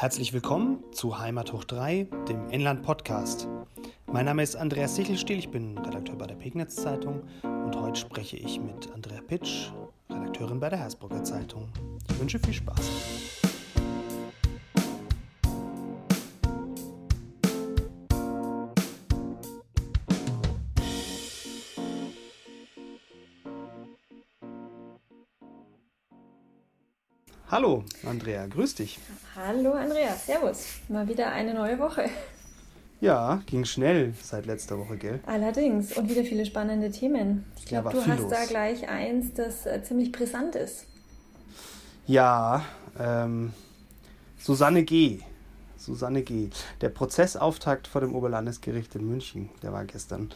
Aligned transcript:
Herzlich 0.00 0.32
willkommen 0.32 0.84
zu 0.92 1.18
Heimat 1.18 1.52
hoch 1.52 1.64
3, 1.64 2.06
dem 2.28 2.48
Inland 2.50 2.84
Podcast. 2.84 3.48
Mein 4.06 4.26
Name 4.26 4.44
ist 4.44 4.54
Andreas 4.54 4.94
Sichelstiel, 4.94 5.40
ich 5.40 5.48
bin 5.48 5.76
Redakteur 5.76 6.14
bei 6.14 6.28
der 6.28 6.36
Pegnitz 6.36 6.76
Zeitung 6.76 7.24
und 7.42 7.74
heute 7.74 7.98
spreche 7.98 8.36
ich 8.36 8.60
mit 8.60 8.92
Andrea 8.92 9.20
Pitsch, 9.20 9.72
Redakteurin 10.08 10.60
bei 10.60 10.68
der 10.68 10.78
Hersbrucker 10.78 11.24
Zeitung. 11.24 11.68
Ich 12.08 12.20
wünsche 12.20 12.38
viel 12.38 12.54
Spaß. 12.54 13.37
Hallo 27.58 27.82
Andrea, 28.08 28.46
grüß 28.46 28.76
dich. 28.76 29.00
Hallo 29.34 29.72
Andrea, 29.72 30.14
servus. 30.14 30.64
Mal 30.88 31.08
wieder 31.08 31.32
eine 31.32 31.54
neue 31.54 31.76
Woche. 31.80 32.04
Ja, 33.00 33.42
ging 33.46 33.64
schnell 33.64 34.14
seit 34.22 34.46
letzter 34.46 34.78
Woche, 34.78 34.96
gell? 34.96 35.18
Allerdings. 35.26 35.96
Und 35.96 36.08
wieder 36.08 36.22
viele 36.22 36.46
spannende 36.46 36.92
Themen. 36.92 37.44
Ich 37.56 37.66
glaube, 37.66 37.88
Ja, 37.88 37.94
du 37.94 37.98
hast 37.98 38.20
viel 38.20 38.28
da 38.28 38.38
los. 38.42 38.48
gleich 38.48 38.88
eins, 38.88 39.34
das 39.34 39.66
äh, 39.66 39.82
ziemlich 39.82 40.12
brisant 40.12 40.54
ist. 40.54 40.86
Ja, 42.06 42.64
ähm, 42.96 43.52
Susanne 44.38 44.84
G. 44.84 45.18
Susanne 45.78 46.22
G. 46.22 46.50
Der 46.80 46.90
Prozessauftakt 46.90 47.88
vor 47.88 48.02
dem 48.02 48.14
Oberlandesgericht 48.14 48.94
in 48.94 49.08
München, 49.08 49.48
der 49.64 49.72
war 49.72 49.84
gestern. 49.84 50.30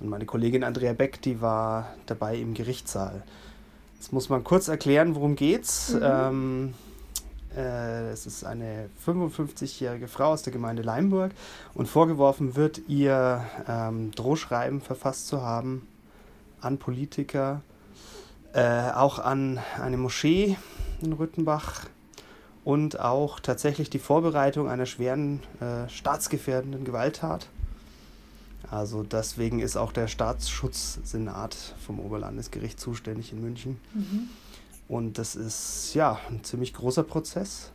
Und 0.00 0.08
meine 0.08 0.26
Kollegin 0.26 0.64
Andrea 0.64 0.94
Beck, 0.94 1.22
die 1.22 1.40
war 1.40 1.94
dabei 2.06 2.34
im 2.38 2.54
Gerichtssaal. 2.54 3.22
Jetzt 3.96 4.12
muss 4.12 4.28
man 4.28 4.44
kurz 4.44 4.68
erklären, 4.68 5.14
worum 5.14 5.36
geht's. 5.36 5.96
Ähm, 6.00 6.74
äh, 7.56 8.10
es 8.10 8.26
ist 8.26 8.44
eine 8.44 8.90
55-jährige 9.06 10.06
Frau 10.06 10.32
aus 10.32 10.42
der 10.42 10.52
Gemeinde 10.52 10.82
Leimburg 10.82 11.32
und 11.74 11.86
vorgeworfen 11.86 12.56
wird, 12.56 12.82
ihr 12.88 13.44
ähm, 13.66 14.10
Drohschreiben 14.12 14.82
verfasst 14.82 15.28
zu 15.28 15.40
haben 15.40 15.88
an 16.60 16.78
Politiker, 16.78 17.62
äh, 18.52 18.90
auch 18.90 19.18
an 19.18 19.60
eine 19.80 19.96
Moschee 19.96 20.58
in 21.00 21.14
Rüttenbach 21.14 21.86
und 22.64 23.00
auch 23.00 23.40
tatsächlich 23.40 23.88
die 23.88 23.98
Vorbereitung 23.98 24.68
einer 24.68 24.86
schweren 24.86 25.40
äh, 25.60 25.88
staatsgefährdenden 25.88 26.84
Gewalttat. 26.84 27.48
Also 28.70 29.02
deswegen 29.02 29.60
ist 29.60 29.76
auch 29.76 29.92
der 29.92 30.08
Staatsschutzsenat 30.08 31.54
vom 31.84 32.00
Oberlandesgericht 32.00 32.80
zuständig 32.80 33.32
in 33.32 33.40
München. 33.40 33.80
Und 34.88 35.18
das 35.18 35.36
ist 35.36 35.94
ja 35.94 36.18
ein 36.28 36.42
ziemlich 36.44 36.74
großer 36.74 37.02
Prozess. 37.02 37.70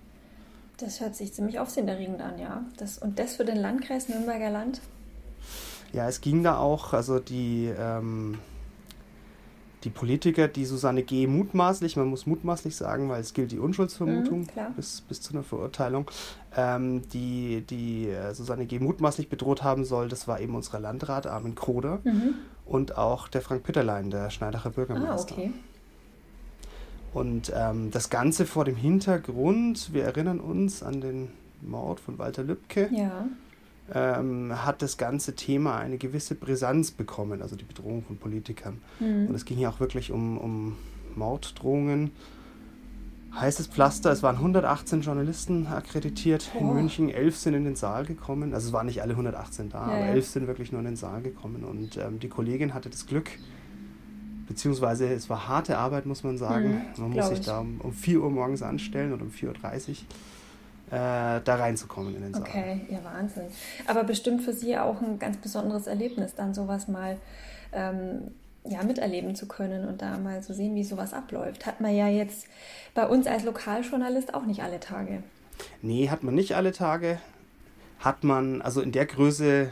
Das 0.77 0.99
hört 0.99 1.15
sich 1.15 1.33
ziemlich 1.33 1.59
aufsehenerregend 1.59 2.21
an, 2.21 2.39
ja. 2.39 2.63
Das, 2.77 2.97
und 2.97 3.19
das 3.19 3.35
für 3.35 3.45
den 3.45 3.57
Landkreis 3.57 4.09
Nürnberger 4.09 4.49
Land? 4.49 4.81
Ja, 5.93 6.07
es 6.07 6.21
ging 6.21 6.43
da 6.43 6.57
auch, 6.57 6.93
also 6.93 7.19
die, 7.19 7.71
ähm, 7.77 8.39
die 9.83 9.89
Politiker, 9.89 10.47
die 10.47 10.65
Susanne 10.65 11.01
G. 11.03 11.25
mutmaßlich, 11.27 11.97
man 11.97 12.07
muss 12.07 12.25
mutmaßlich 12.27 12.75
sagen, 12.75 13.09
weil 13.09 13.21
es 13.21 13.33
gilt 13.33 13.51
die 13.51 13.59
Unschuldsvermutung 13.59 14.41
Mhm, 14.41 14.75
bis, 14.75 15.01
bis 15.01 15.21
zu 15.21 15.33
einer 15.33 15.43
Verurteilung, 15.43 16.09
ähm, 16.55 17.01
die, 17.09 17.61
die 17.69 18.07
äh, 18.09 18.33
Susanne 18.35 18.65
G. 18.67 18.79
mutmaßlich 18.79 19.27
bedroht 19.29 19.63
haben 19.63 19.83
soll, 19.85 20.07
das 20.07 20.27
war 20.27 20.39
eben 20.39 20.55
unser 20.55 20.79
Landrat 20.79 21.25
Armin 21.27 21.55
Kroder 21.55 21.99
Mhm. 22.03 22.35
und 22.65 22.97
auch 22.97 23.27
der 23.27 23.41
Frank 23.41 23.63
Pitterlein, 23.63 24.11
der 24.11 24.29
Schneidacher 24.29 24.69
Ah, 24.69 24.73
Bürgermeister. 24.75 25.33
okay. 25.33 25.51
Und 27.13 27.51
ähm, 27.55 27.91
das 27.91 28.09
Ganze 28.09 28.45
vor 28.45 28.63
dem 28.65 28.75
Hintergrund, 28.75 29.93
wir 29.93 30.03
erinnern 30.05 30.39
uns 30.39 30.81
an 30.81 31.01
den 31.01 31.27
Mord 31.61 31.99
von 31.99 32.17
Walter 32.17 32.43
Lübcke, 32.43 32.89
Ja. 32.93 33.25
Ähm, 33.93 34.53
hat 34.65 34.81
das 34.81 34.97
ganze 34.97 35.35
Thema 35.35 35.77
eine 35.77 35.97
gewisse 35.97 36.35
Brisanz 36.35 36.91
bekommen, 36.91 37.41
also 37.41 37.55
die 37.55 37.65
Bedrohung 37.65 38.03
von 38.03 38.17
Politikern. 38.17 38.79
Und 38.99 39.29
Mhm. 39.29 39.35
es 39.35 39.45
ging 39.45 39.59
ja 39.59 39.69
auch 39.69 39.79
wirklich 39.79 40.11
um, 40.11 40.37
um 40.37 40.75
Morddrohungen. 41.15 42.11
Heißes 43.33 43.67
Pflaster, 43.67 44.11
es 44.11 44.23
waren 44.23 44.35
118 44.37 45.01
Journalisten 45.01 45.67
akkreditiert 45.67 46.51
in 46.59 46.67
Boah. 46.67 46.73
München, 46.73 47.09
elf 47.09 47.37
sind 47.37 47.53
in 47.53 47.63
den 47.63 47.75
Saal 47.77 48.05
gekommen. 48.05 48.53
Also 48.53 48.67
es 48.67 48.73
waren 48.73 48.87
nicht 48.87 49.01
alle 49.01 49.13
118 49.13 49.69
da, 49.69 49.77
Ja, 49.77 49.83
aber 49.95 49.99
ja. 50.05 50.11
elf 50.13 50.27
sind 50.27 50.47
wirklich 50.47 50.71
nur 50.73 50.79
in 50.79 50.85
den 50.85 50.95
Saal 50.97 51.21
gekommen. 51.21 51.63
Und 51.63 51.95
ähm, 51.97 52.19
die 52.19 52.27
Kollegin 52.27 52.73
hatte 52.73 52.89
das 52.89 53.05
Glück, 53.07 53.29
beziehungsweise 54.47 55.07
es 55.13 55.29
war 55.29 55.47
harte 55.47 55.77
Arbeit, 55.77 56.05
muss 56.05 56.23
man 56.23 56.37
sagen. 56.37 56.69
Mhm, 56.97 57.01
man 57.03 57.09
muss 57.11 57.29
sich 57.29 57.39
ich. 57.39 57.45
da 57.45 57.59
um, 57.59 57.79
um 57.81 57.93
4 57.93 58.21
Uhr 58.21 58.29
morgens 58.29 58.61
anstellen 58.61 59.13
oder 59.13 59.23
um 59.23 59.29
4.30 59.31 59.89
Uhr 59.89 59.95
da 60.91 61.41
reinzukommen 61.45 62.15
in 62.15 62.21
den 62.21 62.33
Saal. 62.33 62.43
Okay, 62.43 62.81
ja, 62.89 62.99
Wahnsinn. 63.03 63.45
Aber 63.87 64.03
bestimmt 64.03 64.41
für 64.41 64.51
Sie 64.51 64.77
auch 64.77 65.01
ein 65.01 65.19
ganz 65.19 65.37
besonderes 65.37 65.87
Erlebnis, 65.87 66.35
dann 66.35 66.53
sowas 66.53 66.89
mal 66.89 67.17
ähm, 67.71 68.31
ja, 68.65 68.83
miterleben 68.83 69.35
zu 69.35 69.47
können 69.47 69.87
und 69.87 70.01
da 70.01 70.17
mal 70.17 70.43
zu 70.43 70.53
sehen, 70.53 70.75
wie 70.75 70.83
sowas 70.83 71.13
abläuft. 71.13 71.65
Hat 71.65 71.81
man 71.81 71.95
ja 71.95 72.07
jetzt 72.07 72.45
bei 72.93 73.07
uns 73.07 73.25
als 73.25 73.43
Lokaljournalist 73.43 74.33
auch 74.33 74.45
nicht 74.45 74.63
alle 74.63 74.79
Tage. 74.79 75.23
Nee, 75.81 76.09
hat 76.09 76.23
man 76.23 76.35
nicht 76.35 76.55
alle 76.55 76.71
Tage. 76.71 77.19
Hat 77.99 78.23
man, 78.23 78.61
also 78.61 78.81
in 78.81 78.91
der 78.91 79.05
Größe, 79.05 79.69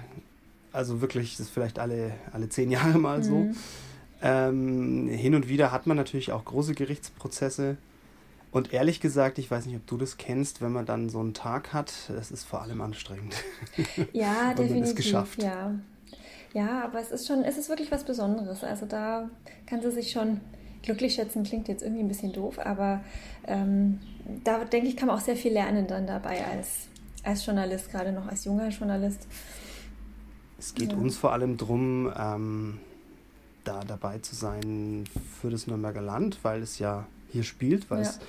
also 0.71 1.01
wirklich, 1.01 1.31
das 1.37 1.47
ist 1.47 1.49
vielleicht 1.49 1.79
alle, 1.79 2.11
alle 2.31 2.49
zehn 2.49 2.71
Jahre 2.71 2.97
mal 2.97 3.23
so. 3.23 3.35
Mhm. 3.35 3.55
Ähm, 4.21 5.07
hin 5.07 5.35
und 5.35 5.47
wieder 5.47 5.71
hat 5.71 5.87
man 5.87 5.97
natürlich 5.97 6.31
auch 6.31 6.45
große 6.45 6.75
Gerichtsprozesse. 6.75 7.77
Und 8.51 8.73
ehrlich 8.73 8.99
gesagt, 8.99 9.37
ich 9.37 9.49
weiß 9.51 9.67
nicht, 9.67 9.75
ob 9.75 9.85
du 9.85 9.97
das 9.97 10.17
kennst, 10.17 10.61
wenn 10.61 10.71
man 10.71 10.85
dann 10.87 11.09
so 11.09 11.19
einen 11.19 11.33
Tag 11.35 11.71
hat, 11.71 11.93
das 12.09 12.31
ist 12.31 12.43
vor 12.45 12.61
allem 12.61 12.81
anstrengend. 12.81 13.35
Ja, 14.13 14.49
Und 14.51 14.57
man 14.57 14.65
ist 14.65 14.69
definitiv. 14.69 14.95
geschafft. 14.95 15.43
Ja. 15.43 15.75
ja, 16.53 16.83
aber 16.83 16.99
es 16.99 17.11
ist 17.11 17.27
schon, 17.27 17.43
es 17.43 17.57
ist 17.57 17.69
wirklich 17.69 17.91
was 17.91 18.03
Besonderes. 18.03 18.63
Also 18.63 18.85
da 18.87 19.29
kann 19.67 19.81
sie 19.81 19.91
sich 19.91 20.11
schon 20.11 20.41
glücklich 20.81 21.13
schätzen, 21.13 21.43
klingt 21.43 21.67
jetzt 21.67 21.83
irgendwie 21.83 22.01
ein 22.01 22.07
bisschen 22.07 22.33
doof, 22.33 22.57
aber 22.57 23.03
ähm, 23.45 23.99
da 24.43 24.63
denke 24.65 24.87
ich, 24.87 24.97
kann 24.97 25.07
man 25.07 25.17
auch 25.17 25.21
sehr 25.23 25.35
viel 25.35 25.51
lernen 25.53 25.85
dann 25.87 26.07
dabei 26.07 26.43
als, 26.47 26.87
als 27.23 27.45
Journalist, 27.45 27.91
gerade 27.91 28.11
noch 28.13 28.27
als 28.27 28.45
junger 28.45 28.69
Journalist. 28.69 29.27
Es 30.57 30.73
geht 30.73 30.91
Ja. 30.91 30.97
uns 30.97 31.17
vor 31.17 31.33
allem 31.33 31.57
darum, 31.57 32.11
ähm, 32.17 32.79
da 33.63 33.81
dabei 33.83 34.17
zu 34.19 34.35
sein 34.35 35.03
für 35.39 35.49
das 35.51 35.67
Nürnberger 35.67 36.01
Land, 36.01 36.39
weil 36.43 36.61
es 36.63 36.79
ja 36.79 37.05
hier 37.31 37.43
spielt, 37.43 37.89
weil 37.89 38.03
Ja. 38.03 38.09
es 38.09 38.19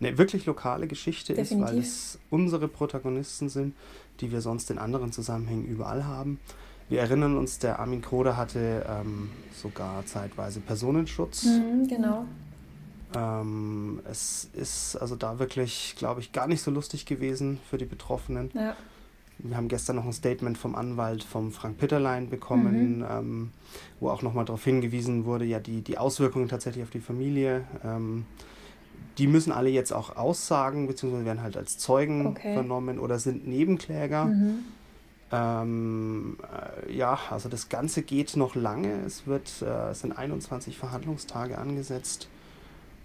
eine 0.00 0.16
wirklich 0.18 0.46
lokale 0.46 0.86
Geschichte 0.86 1.32
ist, 1.34 1.50
weil 1.52 1.58
Definitiv. 1.60 1.84
es 1.86 2.18
unsere 2.30 2.68
Protagonisten 2.68 3.48
sind, 3.48 3.74
die 4.20 4.32
wir 4.32 4.40
sonst 4.40 4.70
in 4.70 4.78
anderen 4.78 5.12
Zusammenhängen 5.12 5.64
überall 5.66 6.04
haben. 6.06 6.38
Wir 6.88 7.00
erinnern 7.00 7.36
uns, 7.36 7.58
der 7.58 7.78
Armin 7.78 8.00
Kroder 8.02 8.36
hatte 8.36 8.84
ähm, 8.88 9.30
sogar 9.54 10.04
zeitweise 10.06 10.60
Personenschutz. 10.60 11.44
Mhm, 11.44 11.86
genau. 11.88 12.24
Ähm, 13.14 14.00
es 14.10 14.48
ist 14.54 14.96
also 14.96 15.16
da 15.16 15.38
wirklich, 15.38 15.94
glaube 15.98 16.20
ich, 16.20 16.32
gar 16.32 16.46
nicht 16.46 16.62
so 16.62 16.70
lustig 16.70 17.06
gewesen 17.06 17.58
für 17.68 17.76
die 17.78 17.84
Betroffenen. 17.84 18.50
Ja. 18.54 18.76
Wir 19.38 19.56
haben 19.56 19.68
gestern 19.68 19.96
noch 19.96 20.04
ein 20.04 20.12
Statement 20.12 20.58
vom 20.58 20.74
Anwalt 20.74 21.24
vom 21.24 21.50
Frank 21.50 21.78
Pitterlein 21.78 22.28
bekommen, 22.28 22.98
Mhm. 22.98 23.04
ähm, 23.10 23.50
wo 23.98 24.10
auch 24.10 24.22
nochmal 24.22 24.44
darauf 24.44 24.62
hingewiesen 24.64 25.24
wurde, 25.24 25.44
ja, 25.44 25.58
die, 25.60 25.80
die 25.82 25.96
Auswirkungen 25.98 26.48
tatsächlich 26.48 26.84
auf 26.84 26.90
die 26.90 27.00
Familie. 27.00 27.64
Ähm, 27.84 28.26
die 29.20 29.26
müssen 29.26 29.52
alle 29.52 29.68
jetzt 29.68 29.92
auch 29.92 30.16
aussagen, 30.16 30.86
beziehungsweise 30.86 31.26
werden 31.26 31.42
halt 31.42 31.58
als 31.58 31.76
Zeugen 31.76 32.26
Okay. 32.28 32.54
vernommen 32.54 32.98
oder 32.98 33.18
sind 33.18 33.46
Nebenkläger. 33.46 34.24
Mhm. 34.24 34.58
Ähm, 35.30 36.38
äh, 36.86 36.92
ja, 36.96 37.18
also 37.30 37.50
das 37.50 37.68
Ganze 37.68 38.00
geht 38.00 38.34
noch 38.36 38.54
lange. 38.54 39.02
Es, 39.04 39.26
wird, 39.26 39.60
äh, 39.60 39.90
es 39.90 40.00
sind 40.00 40.16
21 40.16 40.78
Verhandlungstage 40.78 41.58
angesetzt. 41.58 42.28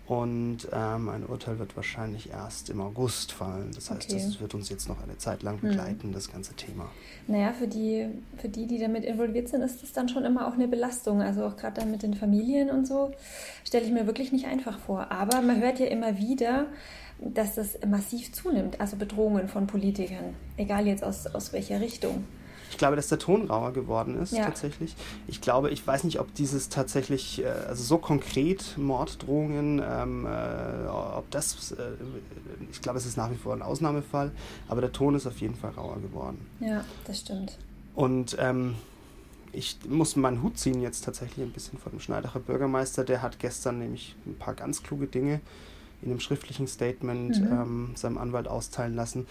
Und 0.07 0.67
ähm, 0.71 1.09
ein 1.09 1.25
Urteil 1.25 1.57
wird 1.57 1.75
wahrscheinlich 1.75 2.29
erst 2.29 2.69
im 2.69 2.79
August 2.79 3.31
fallen. 3.31 3.71
Das 3.73 3.89
heißt, 3.89 4.03
Okay. 4.11 4.21
das 4.23 4.39
wird 4.39 4.53
uns 4.53 4.69
jetzt 4.69 4.87
noch 4.87 5.01
eine 5.01 5.17
Zeit 5.17 5.41
lang 5.41 5.55
Mhm. 5.55 5.69
begleiten, 5.69 6.11
das 6.13 6.31
ganze 6.31 6.53
Thema. 6.53 6.89
Naja, 7.27 7.53
für 7.53 7.67
die, 7.67 8.07
für 8.37 8.47
die, 8.47 8.67
die 8.67 8.77
damit 8.77 9.03
involviert 9.03 9.49
sind, 9.49 9.61
ist 9.63 9.81
das 9.81 9.93
dann 9.93 10.07
schon 10.07 10.23
immer 10.23 10.47
auch 10.47 10.53
eine 10.53 10.67
Belastung. 10.67 11.23
Also 11.23 11.43
auch 11.45 11.57
gerade 11.57 11.81
dann 11.81 11.89
mit 11.89 12.03
den 12.03 12.13
Familien 12.13 12.69
und 12.69 12.85
so, 12.85 13.11
stelle 13.63 13.83
ich 13.85 13.91
mir 13.91 14.05
wirklich 14.05 14.31
nicht 14.31 14.45
einfach 14.45 14.77
vor. 14.77 15.11
Aber 15.11 15.41
man 15.41 15.59
hört 15.59 15.79
ja 15.79 15.87
immer 15.87 16.19
wieder, 16.19 16.67
dass 17.19 17.55
das 17.55 17.79
massiv 17.87 18.31
zunimmt, 18.33 18.79
also 18.81 18.97
Bedrohungen 18.97 19.47
von 19.47 19.65
Politikern, 19.65 20.35
egal 20.57 20.85
jetzt 20.85 21.03
aus, 21.03 21.25
aus 21.27 21.51
welcher 21.53 21.81
Richtung. 21.81 22.25
Ich 22.75 22.79
glaube, 22.79 22.97
dass 22.97 23.07
der 23.07 23.19
Ton 23.19 23.47
rauer 23.47 23.71
geworden 23.71 24.21
ist, 24.21 24.33
Ja. 24.33 24.43
tatsächlich. 24.43 24.97
Ich 25.27 25.39
glaube, 25.39 25.69
ich 25.69 25.87
weiß 25.87 26.03
nicht, 26.03 26.19
ob 26.19 26.33
dieses 26.33 26.67
tatsächlich, 26.67 27.41
äh, 27.41 27.47
also 27.47 27.81
so 27.85 27.97
konkret 27.97 28.77
Morddrohungen, 28.77 29.81
ähm, 29.81 30.25
äh, 30.25 30.85
ob 30.89 31.23
das, 31.31 31.71
äh, 31.71 31.91
ich 32.69 32.81
glaube, 32.81 32.97
es 32.97 33.05
ist 33.05 33.15
nach 33.15 33.31
wie 33.31 33.37
vor 33.37 33.53
ein 33.53 33.61
Ausnahmefall, 33.61 34.33
aber 34.67 34.81
der 34.81 34.91
Ton 34.91 35.15
ist 35.15 35.25
auf 35.25 35.39
jeden 35.39 35.55
Fall 35.55 35.71
rauer 35.71 36.01
geworden. 36.01 36.45
Ja, 36.59 36.83
das 37.05 37.19
stimmt. 37.19 37.57
Und 37.95 38.35
ähm, 38.41 38.75
ich 39.53 39.77
muss 39.87 40.17
meinen 40.17 40.43
Hut 40.43 40.57
ziehen 40.59 40.81
jetzt 40.81 41.05
tatsächlich 41.05 41.45
ein 41.45 41.53
bisschen 41.53 41.79
vor 41.79 41.91
dem 41.91 42.01
Schneidacher 42.01 42.41
Bürgermeister. 42.41 43.05
Der 43.05 43.21
hat 43.21 43.39
gestern 43.39 43.79
nämlich 43.79 44.17
ein 44.25 44.35
paar 44.37 44.53
ganz 44.53 44.83
kluge 44.83 45.07
Dinge 45.07 45.39
in 46.01 46.09
einem 46.11 46.19
schriftlichen 46.19 46.67
Statement 46.67 47.39
Mhm. 47.39 47.47
ähm, 47.53 47.91
seinem 47.95 48.17
Anwalt 48.17 48.49
austeilen 48.49 48.95
lassen. 48.97 49.27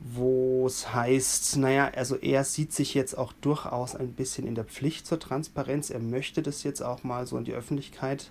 Wo 0.00 0.66
es 0.66 0.92
heißt, 0.92 1.56
naja, 1.56 1.90
also 1.94 2.16
er 2.16 2.44
sieht 2.44 2.72
sich 2.72 2.94
jetzt 2.94 3.16
auch 3.16 3.32
durchaus 3.32 3.96
ein 3.96 4.12
bisschen 4.12 4.46
in 4.46 4.54
der 4.54 4.64
Pflicht 4.64 5.06
zur 5.06 5.18
Transparenz. 5.18 5.90
Er 5.90 6.00
möchte 6.00 6.42
das 6.42 6.62
jetzt 6.62 6.82
auch 6.82 7.04
mal 7.04 7.26
so 7.26 7.38
in 7.38 7.44
die 7.44 7.54
Öffentlichkeit 7.54 8.30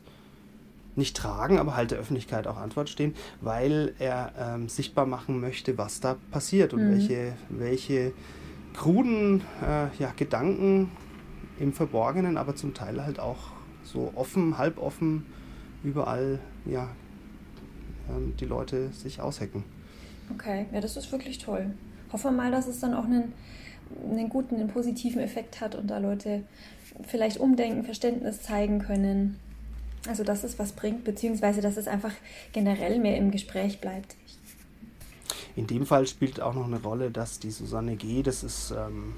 nicht 0.96 1.18
tragen, 1.18 1.58
aber 1.58 1.76
halt 1.76 1.92
der 1.92 1.98
Öffentlichkeit 1.98 2.46
auch 2.46 2.58
Antwort 2.58 2.90
stehen, 2.90 3.16
weil 3.42 3.96
er 3.98 4.34
ähm, 4.38 4.70
sichtbar 4.70 5.06
machen 5.06 5.40
möchte, 5.40 5.78
was 5.78 6.00
da 6.00 6.18
passiert 6.32 6.74
und 6.74 6.88
mhm. 6.88 6.92
welche, 6.92 7.34
welche 7.50 8.14
kruden 8.74 9.42
äh, 9.62 9.88
ja, 9.98 10.14
Gedanken 10.16 10.92
im 11.60 11.74
Verborgenen, 11.74 12.38
aber 12.38 12.56
zum 12.56 12.74
Teil 12.74 13.04
halt 13.04 13.20
auch 13.20 13.52
so 13.84 14.12
offen, 14.16 14.58
halboffen 14.58 15.26
überall 15.84 16.40
ja, 16.66 16.90
ähm, 18.10 18.34
die 18.40 18.46
Leute 18.46 18.90
sich 18.92 19.22
aushecken. 19.22 19.64
Okay, 20.32 20.66
ja, 20.72 20.82
das 20.82 20.98
ist 20.98 21.12
wirklich 21.12 21.38
toll. 21.38 21.72
Hoffen 22.12 22.36
wir 22.36 22.44
mal, 22.44 22.52
dass 22.52 22.68
es 22.68 22.80
dann 22.80 22.94
auch 22.94 23.06
einen, 23.06 23.34
einen 24.10 24.30
guten, 24.30 24.56
einen 24.56 24.68
positiven 24.68 25.22
Effekt 25.22 25.62
hat 25.62 25.76
und 25.76 25.88
da 25.88 25.98
Leute 25.98 26.44
vielleicht 27.08 27.38
umdenken, 27.38 27.84
Verständnis 27.84 28.42
zeigen 28.42 28.80
können. 28.80 29.40
Also, 30.08 30.24
dass 30.24 30.44
es 30.44 30.60
was 30.60 30.74
bringt, 30.74 31.04
beziehungsweise 31.06 31.62
dass 31.62 31.78
es 31.78 31.88
einfach 31.88 32.12
generell 32.52 33.00
mehr 33.00 33.18
im 33.18 33.32
Gespräch 33.32 33.80
bleibt. 33.80 34.16
In 35.56 35.68
dem 35.68 35.86
Fall 35.86 36.08
spielt 36.08 36.42
auch 36.42 36.54
noch 36.54 36.66
eine 36.66 36.82
Rolle, 36.82 37.12
dass 37.12 37.40
die 37.40 37.52
Susanne 37.52 37.96
G., 37.96 38.24
das 38.24 38.44
ist 38.44 38.72
ähm, 38.72 39.14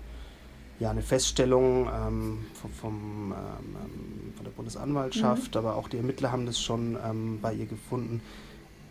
ja 0.79 0.91
eine 0.91 1.01
Feststellung 1.01 1.87
ähm, 1.87 2.45
vom, 2.53 2.71
vom 2.71 3.33
ähm, 3.33 4.33
von 4.35 4.43
der 4.43 4.51
Bundesanwaltschaft, 4.51 5.55
mhm. 5.55 5.59
aber 5.59 5.75
auch 5.75 5.87
die 5.87 5.97
Ermittler 5.97 6.31
haben 6.31 6.45
das 6.45 6.59
schon 6.59 6.97
ähm, 7.03 7.39
bei 7.41 7.53
ihr 7.53 7.65
gefunden, 7.65 8.21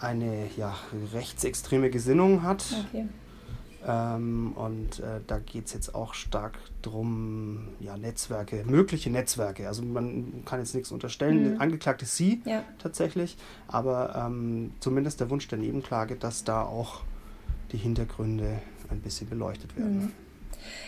eine 0.04 0.48
ja, 0.56 0.76
rechtsextreme 1.12 1.90
Gesinnung 1.90 2.42
hat. 2.42 2.64
Okay. 2.88 3.06
Ähm, 3.86 4.52
und 4.54 5.00
äh, 5.00 5.20
da 5.26 5.38
geht 5.38 5.66
es 5.66 5.74
jetzt 5.74 5.94
auch 5.94 6.14
stark 6.14 6.58
darum, 6.80 7.68
ja, 7.80 7.96
Netzwerke, 7.96 8.64
mögliche 8.66 9.10
Netzwerke. 9.10 9.68
Also 9.68 9.82
man 9.82 10.42
kann 10.46 10.58
jetzt 10.60 10.74
nichts 10.74 10.90
unterstellen. 10.90 11.54
Mhm. 11.54 11.60
Angeklagt 11.60 12.02
ist 12.02 12.16
sie 12.16 12.40
ja. 12.46 12.62
tatsächlich, 12.78 13.36
aber 13.68 14.14
ähm, 14.16 14.72
zumindest 14.80 15.20
der 15.20 15.28
Wunsch 15.28 15.48
der 15.48 15.58
Nebenklage, 15.58 16.16
dass 16.16 16.44
da 16.44 16.62
auch 16.62 17.02
die 17.72 17.76
Hintergründe 17.76 18.60
ein 18.90 19.00
bisschen 19.00 19.28
beleuchtet 19.28 19.76
werden. 19.76 20.04
Mhm. 20.04 20.12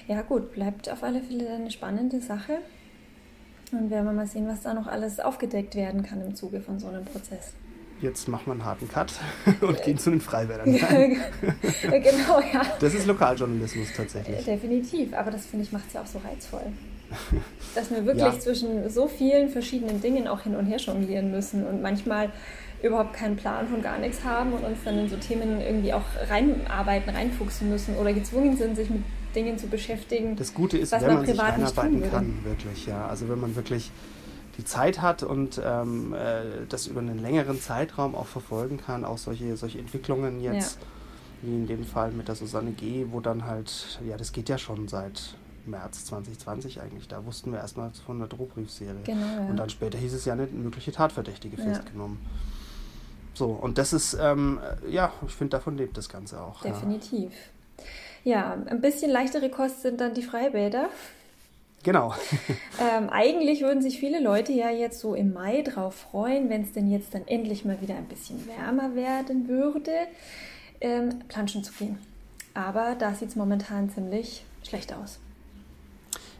Ja 0.08 0.22
gut, 0.22 0.52
bleibt 0.52 0.88
auf 0.88 1.02
alle 1.02 1.22
Fälle 1.22 1.52
eine 1.52 1.70
spannende 1.70 2.20
Sache. 2.20 2.58
Und 3.72 3.90
werden 3.90 4.06
wir 4.06 4.12
mal 4.12 4.28
sehen, 4.28 4.46
was 4.46 4.62
da 4.62 4.72
noch 4.72 4.86
alles 4.86 5.18
aufgedeckt 5.18 5.74
werden 5.74 6.04
kann 6.04 6.20
im 6.20 6.36
Zuge 6.36 6.60
von 6.60 6.78
so 6.78 6.86
einem 6.86 7.04
Prozess 7.04 7.52
jetzt 8.00 8.28
machen 8.28 8.46
wir 8.46 8.52
einen 8.52 8.64
harten 8.64 8.88
Cut 8.88 9.12
und 9.60 9.82
gehen 9.82 9.98
zu 9.98 10.10
den 10.10 10.20
Freiwäldern. 10.20 10.72
genau, 10.72 12.40
ja. 12.52 12.62
Das 12.80 12.94
ist 12.94 13.06
Lokaljournalismus 13.06 13.88
tatsächlich. 13.96 14.44
Definitiv, 14.44 15.14
aber 15.14 15.30
das 15.30 15.46
finde 15.46 15.64
ich 15.64 15.72
macht 15.72 15.86
es 15.88 15.94
ja 15.94 16.02
auch 16.02 16.06
so 16.06 16.18
reizvoll. 16.18 16.62
Dass 17.74 17.90
wir 17.90 18.04
wirklich 18.04 18.24
ja. 18.34 18.38
zwischen 18.38 18.90
so 18.90 19.06
vielen 19.06 19.48
verschiedenen 19.48 20.00
Dingen 20.00 20.26
auch 20.26 20.40
hin 20.40 20.56
und 20.56 20.66
her 20.66 20.78
jonglieren 20.78 21.30
müssen 21.30 21.66
und 21.66 21.82
manchmal 21.82 22.32
überhaupt 22.82 23.14
keinen 23.14 23.36
Plan 23.36 23.66
von 23.68 23.82
gar 23.82 23.98
nichts 23.98 24.24
haben 24.24 24.52
und 24.52 24.64
uns 24.64 24.78
dann 24.84 24.98
in 24.98 25.08
so 25.08 25.16
Themen 25.16 25.60
irgendwie 25.60 25.92
auch 25.92 26.04
reinarbeiten, 26.28 27.14
reinfuchsen 27.14 27.70
müssen 27.70 27.96
oder 27.96 28.12
gezwungen 28.12 28.56
sind, 28.56 28.76
sich 28.76 28.90
mit 28.90 29.02
Dingen 29.34 29.58
zu 29.58 29.66
beschäftigen. 29.66 30.36
Das 30.36 30.52
Gute 30.52 30.78
ist, 30.78 30.92
wenn 30.92 31.00
man, 31.02 31.14
man 31.16 31.26
sich 31.26 31.38
reinarbeiten 31.38 32.10
kann, 32.10 32.38
wirklich, 32.44 32.86
ja. 32.86 33.06
Also 33.06 33.28
wenn 33.28 33.40
man 33.40 33.54
wirklich 33.56 33.90
die 34.58 34.64
Zeit 34.64 35.02
hat 35.02 35.22
und 35.22 35.60
ähm, 35.64 36.14
äh, 36.14 36.66
das 36.68 36.86
über 36.86 37.00
einen 37.00 37.18
längeren 37.18 37.60
Zeitraum 37.60 38.14
auch 38.14 38.26
verfolgen 38.26 38.78
kann, 38.78 39.04
auch 39.04 39.18
solche, 39.18 39.56
solche 39.56 39.78
Entwicklungen 39.78 40.40
jetzt, 40.40 40.78
ja. 40.80 40.86
wie 41.42 41.54
in 41.54 41.66
dem 41.66 41.84
Fall 41.84 42.10
mit 42.12 42.28
der 42.28 42.34
Susanne 42.34 42.72
G., 42.72 43.06
wo 43.10 43.20
dann 43.20 43.44
halt, 43.44 43.98
ja, 44.06 44.16
das 44.16 44.32
geht 44.32 44.48
ja 44.48 44.58
schon 44.58 44.88
seit 44.88 45.34
März 45.66 46.06
2020 46.06 46.80
eigentlich, 46.80 47.08
da 47.08 47.24
wussten 47.26 47.52
wir 47.52 47.58
erstmal 47.58 47.90
von 48.06 48.18
der 48.18 48.28
Drohbriefserie. 48.28 49.02
Genau, 49.04 49.20
ja. 49.20 49.46
Und 49.48 49.56
dann 49.56 49.68
später 49.68 49.98
hieß 49.98 50.14
es 50.14 50.24
ja 50.24 50.32
eine 50.32 50.46
mögliche 50.46 50.92
Tatverdächtige 50.92 51.56
ja. 51.56 51.64
festgenommen. 51.64 52.18
So, 53.34 53.46
und 53.46 53.76
das 53.76 53.92
ist, 53.92 54.16
ähm, 54.18 54.60
ja, 54.88 55.12
ich 55.26 55.34
finde, 55.34 55.50
davon 55.50 55.76
lebt 55.76 55.98
das 55.98 56.08
Ganze 56.08 56.40
auch. 56.40 56.62
Definitiv. 56.62 57.32
Ja. 58.24 58.56
ja, 58.56 58.64
ein 58.66 58.80
bisschen 58.80 59.10
leichtere 59.10 59.50
Kost 59.50 59.82
sind 59.82 60.00
dann 60.00 60.14
die 60.14 60.22
Freibäder. 60.22 60.88
Genau. 61.86 62.12
ähm, 62.80 63.08
eigentlich 63.10 63.62
würden 63.62 63.80
sich 63.80 64.00
viele 64.00 64.20
Leute 64.20 64.52
ja 64.52 64.70
jetzt 64.70 64.98
so 64.98 65.14
im 65.14 65.32
Mai 65.32 65.62
drauf 65.62 65.94
freuen, 65.94 66.50
wenn 66.50 66.62
es 66.62 66.72
denn 66.72 66.90
jetzt 66.90 67.14
dann 67.14 67.22
endlich 67.28 67.64
mal 67.64 67.80
wieder 67.80 67.94
ein 67.94 68.06
bisschen 68.06 68.44
wärmer 68.48 68.96
werden 68.96 69.46
würde, 69.46 69.92
ähm, 70.80 71.20
planschen 71.28 71.62
zu 71.62 71.72
gehen. 71.74 71.96
Aber 72.54 72.96
da 72.98 73.14
sieht 73.14 73.28
es 73.28 73.36
momentan 73.36 73.88
ziemlich 73.88 74.44
schlecht 74.64 74.92
aus. 74.92 75.20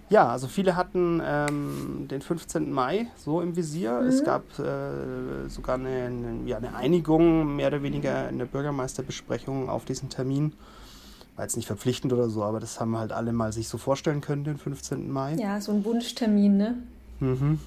Ja, 0.08 0.26
also 0.26 0.48
viele 0.48 0.75
hatten 0.75 1.22
ähm, 1.25 2.08
den 2.10 2.22
15. 2.22 2.72
Mai 2.72 3.06
so 3.16 3.40
im 3.40 3.54
Visier. 3.54 4.00
Mhm. 4.00 4.08
Es 4.08 4.25
gab 4.25 4.42
äh, 4.58 5.49
sogar 5.49 5.76
eine, 5.76 6.06
eine, 6.06 6.40
ja, 6.46 6.56
eine 6.56 6.75
Einigung, 6.75 7.54
mehr 7.54 7.69
oder 7.69 7.84
weniger 7.84 8.28
in 8.28 8.38
der 8.38 8.46
Bürgermeisterbesprechung 8.46 9.70
auf 9.70 9.84
diesen 9.84 10.08
Termin 10.08 10.54
war 11.36 11.44
jetzt 11.44 11.56
nicht 11.56 11.66
verpflichtend 11.66 12.12
oder 12.12 12.28
so, 12.28 12.42
aber 12.42 12.60
das 12.60 12.80
haben 12.80 12.96
halt 12.96 13.12
alle 13.12 13.32
mal 13.32 13.52
sich 13.52 13.68
so 13.68 13.78
vorstellen 13.78 14.22
können, 14.22 14.44
den 14.44 14.56
15. 14.56 15.10
Mai. 15.10 15.34
Ja, 15.34 15.60
so 15.60 15.72
ein 15.72 15.84
Wunschtermin, 15.84 16.56
ne? 16.56 16.74
Mhm. 17.20 17.60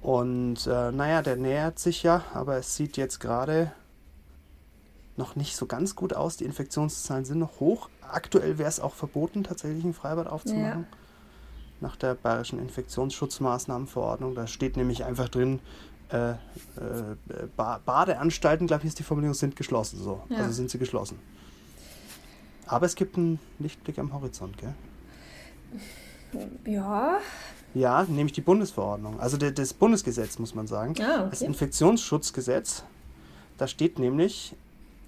Und 0.00 0.66
äh, 0.66 0.92
naja, 0.92 1.22
der 1.22 1.36
nähert 1.36 1.78
sich 1.78 2.02
ja, 2.02 2.24
aber 2.32 2.56
es 2.56 2.76
sieht 2.76 2.96
jetzt 2.96 3.20
gerade 3.20 3.72
noch 5.16 5.36
nicht 5.36 5.56
so 5.56 5.66
ganz 5.66 5.96
gut 5.96 6.14
aus. 6.14 6.36
Die 6.36 6.44
Infektionszahlen 6.44 7.24
sind 7.24 7.38
noch 7.38 7.60
hoch. 7.60 7.90
Aktuell 8.10 8.56
wäre 8.56 8.68
es 8.68 8.80
auch 8.80 8.94
verboten, 8.94 9.44
tatsächlich 9.44 9.84
ein 9.84 9.92
Freibad 9.92 10.26
aufzumachen. 10.26 10.86
Ja. 10.90 10.98
Nach 11.80 11.96
der 11.96 12.14
bayerischen 12.14 12.58
Infektionsschutzmaßnahmenverordnung. 12.58 14.34
Da 14.34 14.46
steht 14.46 14.76
nämlich 14.76 15.04
einfach 15.04 15.28
drin, 15.28 15.60
äh, 16.10 16.30
äh, 16.30 16.36
Badeanstalten, 17.84 18.66
glaube 18.66 18.84
ich, 18.84 18.88
ist 18.88 18.98
die 18.98 19.02
Formulierung, 19.02 19.34
sind 19.34 19.56
geschlossen. 19.56 20.00
So. 20.02 20.22
Ja. 20.28 20.38
Also 20.38 20.52
sind 20.52 20.70
sie 20.70 20.78
geschlossen. 20.78 21.18
Aber 22.68 22.86
es 22.86 22.94
gibt 22.94 23.16
einen 23.16 23.40
Lichtblick 23.58 23.98
am 23.98 24.12
Horizont, 24.12 24.56
gell? 24.58 24.74
Ja. 26.66 27.18
Ja, 27.74 28.04
nämlich 28.04 28.32
die 28.32 28.40
Bundesverordnung. 28.40 29.18
Also 29.18 29.36
das 29.36 29.72
Bundesgesetz, 29.72 30.38
muss 30.38 30.54
man 30.54 30.66
sagen. 30.66 30.94
Ah, 31.00 31.20
okay. 31.20 31.28
Das 31.30 31.42
Infektionsschutzgesetz. 31.42 32.84
Da 33.56 33.66
steht 33.66 33.98
nämlich, 33.98 34.54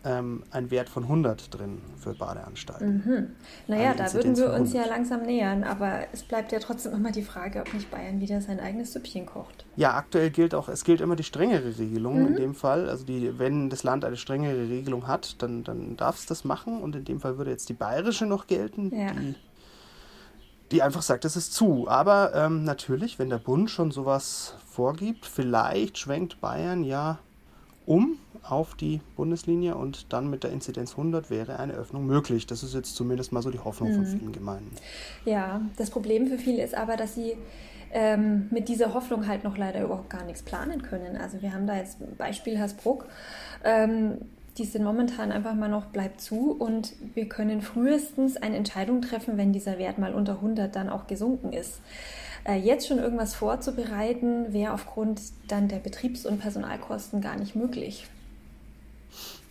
ähm, 0.05 0.43
ein 0.51 0.71
Wert 0.71 0.89
von 0.89 1.05
100 1.05 1.55
drin 1.55 1.79
für 1.97 2.15
Badeanstalten. 2.15 3.03
Mhm. 3.05 3.27
Naja, 3.67 3.95
da 3.95 4.13
würden 4.15 4.37
wir 4.37 4.53
uns 4.53 4.73
ja 4.73 4.87
langsam 4.87 5.23
nähern, 5.23 5.63
aber 5.65 6.07
es 6.13 6.23
bleibt 6.23 6.53
ja 6.53 6.59
trotzdem 6.59 6.93
immer 6.93 7.13
die 7.13 7.23
Frage, 7.23 7.61
ob 7.61 7.73
nicht 7.75 7.91
Bayern 7.91 8.21
wieder 8.21 8.41
sein 8.41 8.61
eigenes 8.61 8.93
Süppchen 8.93 9.27
kocht. 9.27 9.67
Ja, 9.77 9.95
aktuell 9.95 10.31
gilt 10.31 10.55
auch, 10.55 10.69
es 10.69 10.85
gilt 10.85 11.01
immer 11.01 11.17
die 11.17 11.25
strengere 11.25 11.79
Regelung 11.79 12.21
mhm. 12.21 12.27
in 12.29 12.37
dem 12.37 12.55
Fall. 12.55 12.89
Also 12.89 13.05
die, 13.05 13.39
wenn 13.39 13.69
das 13.69 13.83
Land 13.83 14.05
eine 14.05 14.17
strengere 14.17 14.69
Regelung 14.69 15.07
hat, 15.07 15.43
dann, 15.43 15.65
dann 15.65 15.97
darf 15.97 16.17
es 16.17 16.27
das 16.27 16.45
machen 16.45 16.81
und 16.81 16.97
in 16.97 17.05
dem 17.05 17.21
Fall 17.21 17.37
würde 17.37 17.51
jetzt 17.51 17.69
die 17.69 17.75
bayerische 17.75 18.27
noch 18.27 18.47
gelten, 18.47 18.95
ja. 18.97 19.13
die, 19.13 19.35
die 20.73 20.83
einfach 20.83 21.03
sagt, 21.03 21.25
das 21.25 21.37
ist 21.37 21.53
zu. 21.53 21.89
Aber 21.89 22.35
ähm, 22.35 22.65
natürlich, 22.65 23.19
wenn 23.19 23.29
der 23.29 23.39
Bund 23.39 23.71
schon 23.71 23.91
sowas 23.91 24.55
vorgibt, 24.67 25.27
vielleicht 25.27 25.99
schwenkt 25.99 26.41
Bayern 26.41 26.85
ja 26.85 27.19
um 27.87 28.19
auf 28.43 28.75
die 28.75 29.01
Bundeslinie 29.17 29.75
und 29.75 30.13
dann 30.13 30.31
mit 30.31 30.45
der 30.45 30.51
Inzidenz 30.51 30.93
100 30.93 31.31
wäre 31.31 31.59
eine 31.59 31.75
Öffnung 31.75 32.07
möglich. 32.07 32.47
Das 32.47 32.63
ist 32.63 32.75
jetzt 32.75 32.95
zumindest 32.95 33.33
mal 33.33 33.43
so 33.43 33.51
die 33.51 33.59
Hoffnung 33.59 33.91
mhm. 33.91 33.95
von 33.95 34.07
vielen 34.07 34.33
Gemeinden. 34.33 34.75
Ja, 35.25 35.61
das 35.77 35.91
Problem 35.91 36.27
für 36.27 36.39
viele 36.39 36.63
ist 36.63 36.75
aber, 36.75 36.97
dass 36.97 37.15
sie 37.15 37.37
ähm, 37.93 38.49
mit 38.51 38.69
dieser 38.69 38.95
Hoffnung 38.95 39.27
halt 39.27 39.45
noch 39.45 39.57
leider 39.57 39.83
überhaupt 39.83 40.11
gar 40.11 40.25
nichts 40.25 40.43
planen 40.43 40.83
können. 40.83 41.17
Also 41.17 41.43
wir 41.43 41.53
haben 41.53 41.67
da 41.67 41.77
jetzt 41.77 41.99
Beispiel 42.17 42.59
Hasbruck. 42.59 43.07
Ähm, 43.65 44.19
die 44.59 44.65
sind 44.65 44.85
momentan 44.85 45.33
einfach 45.33 45.55
mal 45.55 45.69
noch 45.69 45.87
bleibt 45.87 46.21
zu 46.21 46.53
und 46.53 46.93
wir 47.15 47.29
können 47.29 47.63
frühestens 47.63 48.37
eine 48.37 48.57
Entscheidung 48.57 49.01
treffen, 49.01 49.37
wenn 49.37 49.53
dieser 49.53 49.79
Wert 49.79 49.99
mal 49.99 50.13
unter 50.13 50.35
100 50.35 50.75
dann 50.75 50.89
auch 50.89 51.07
gesunken 51.07 51.53
ist. 51.53 51.81
Äh, 52.51 52.59
jetzt 52.59 52.89
schon 52.89 52.99
irgendwas 52.99 53.35
vorzubereiten, 53.35 54.53
wäre 54.53 54.73
aufgrund 54.73 55.21
dann 55.47 55.69
der 55.69 55.77
Betriebs- 55.77 56.27
und 56.27 56.41
Personalkosten 56.41 57.21
gar 57.21 57.37
nicht 57.37 57.55
möglich. 57.55 58.09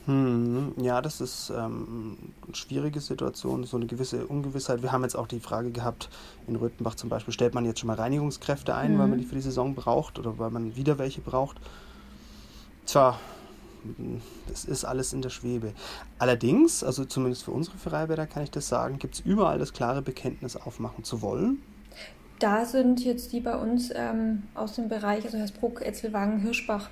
Hm, 0.06 0.74
ja, 0.77 1.01
das 1.01 1.22
ist 1.22 1.50
ähm, 1.56 2.18
eine 2.46 2.56
schwierige 2.56 3.00
Situation, 3.00 3.63
so 3.63 3.77
eine 3.77 3.86
gewisse 3.86 4.27
Ungewissheit. 4.27 4.82
Wir 4.82 4.91
haben 4.91 5.03
jetzt 5.03 5.15
auch 5.15 5.27
die 5.27 5.39
Frage 5.39 5.72
gehabt, 5.72 6.10
in 6.48 6.58
Röthenbach 6.58 6.96
zum 6.96 7.10
Beispiel, 7.10 7.34
stellt 7.34 7.53
man 7.53 7.63
jetzt 7.63 7.79
schon 7.79 7.88
mal 7.88 7.96
Reinigungskräfte 7.96 8.75
ein, 8.75 8.96
mhm. 8.96 9.00
weil 9.00 9.08
man 9.08 9.20
die 9.20 9.25
für 9.25 9.36
die 9.36 9.41
Saison 9.41 9.75
braucht 9.75 10.20
oder 10.20 10.38
weil 10.38 10.50
man 10.50 10.75
wieder 10.75 10.98
welche 10.98 11.22
braucht? 11.22 11.58
Tja, 12.86 13.18
das 14.50 14.65
ist 14.65 14.84
alles 14.84 15.13
in 15.13 15.22
der 15.22 15.29
Schwebe. 15.29 15.74
Allerdings, 16.18 16.84
also 16.84 17.06
zumindest 17.06 17.44
für 17.44 17.51
unsere 17.51 17.77
Freibäder 17.77 18.27
kann 18.27 18.44
ich 18.44 18.51
das 18.51 18.68
sagen, 18.68 19.00
gibt 19.00 19.15
es 19.15 19.20
überall 19.22 19.58
das 19.58 19.72
klare 19.72 20.01
Bekenntnis, 20.01 20.58
aufmachen 20.58 21.06
zu 21.06 21.22
wollen 21.22 21.60
da 22.39 22.65
sind 22.65 23.03
jetzt 23.03 23.31
die 23.34 23.39
bei 23.39 23.55
uns 23.55 23.91
ähm, 23.93 24.43
aus 24.55 24.75
dem 24.75 24.89
Bereich, 24.89 25.25
also 25.25 25.38
Hersbruck, 25.38 25.81
Etzelwagen, 25.81 26.39
Hirschbach, 26.39 26.89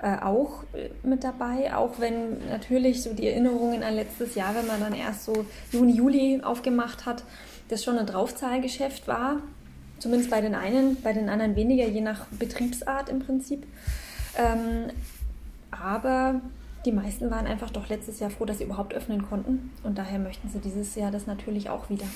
äh, 0.00 0.18
auch 0.20 0.64
äh, 0.72 0.90
mit 1.02 1.24
dabei, 1.24 1.74
auch 1.74 1.98
wenn 1.98 2.46
natürlich 2.48 3.02
so 3.02 3.12
die 3.12 3.28
Erinnerungen 3.28 3.82
an 3.82 3.94
letztes 3.94 4.34
Jahr, 4.34 4.54
wenn 4.54 4.66
man 4.66 4.80
dann 4.80 4.94
erst 4.94 5.24
so 5.24 5.46
Juni, 5.72 5.92
Juli 5.92 6.40
aufgemacht 6.42 7.06
hat, 7.06 7.24
das 7.68 7.82
schon 7.82 7.98
ein 7.98 8.06
Draufzahlgeschäft 8.06 9.08
war. 9.08 9.40
Zumindest 9.98 10.30
bei 10.30 10.40
den 10.40 10.54
einen, 10.54 11.00
bei 11.02 11.12
den 11.12 11.28
anderen 11.28 11.56
weniger, 11.56 11.86
je 11.86 12.00
nach 12.00 12.26
Betriebsart 12.26 13.08
im 13.08 13.20
Prinzip. 13.20 13.66
Ähm, 14.36 14.90
aber 15.70 16.40
die 16.84 16.92
meisten 16.92 17.30
waren 17.30 17.46
einfach 17.46 17.70
doch 17.70 17.88
letztes 17.88 18.20
Jahr 18.20 18.30
froh, 18.30 18.44
dass 18.44 18.58
sie 18.58 18.64
überhaupt 18.64 18.92
öffnen 18.92 19.26
konnten. 19.26 19.70
Und 19.82 19.96
daher 19.96 20.18
möchten 20.18 20.50
sie 20.50 20.58
dieses 20.58 20.94
Jahr 20.94 21.10
das 21.10 21.26
natürlich 21.26 21.70
auch 21.70 21.88
wieder. 21.88 22.06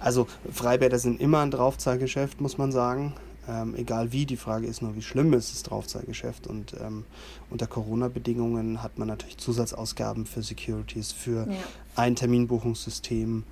Also 0.00 0.26
Freibäder 0.52 0.98
sind 0.98 1.20
immer 1.20 1.40
ein 1.40 1.50
Draufzahlgeschäft, 1.50 2.40
muss 2.40 2.58
man 2.58 2.72
sagen. 2.72 3.14
Ähm, 3.48 3.74
egal 3.76 4.10
wie, 4.12 4.26
die 4.26 4.36
Frage 4.36 4.66
ist 4.66 4.82
nur, 4.82 4.96
wie 4.96 5.02
schlimm 5.02 5.32
ist 5.32 5.52
das 5.52 5.62
Draufzahlgeschäft. 5.62 6.46
Und 6.46 6.74
ähm, 6.80 7.04
unter 7.50 7.66
Corona-Bedingungen 7.66 8.82
hat 8.82 8.98
man 8.98 9.08
natürlich 9.08 9.38
Zusatzausgaben 9.38 10.26
für 10.26 10.42
Securities, 10.42 11.12
für 11.12 11.46
ja. 11.48 11.56
ein 11.94 12.16
Terminbuchungssystem. 12.16 13.44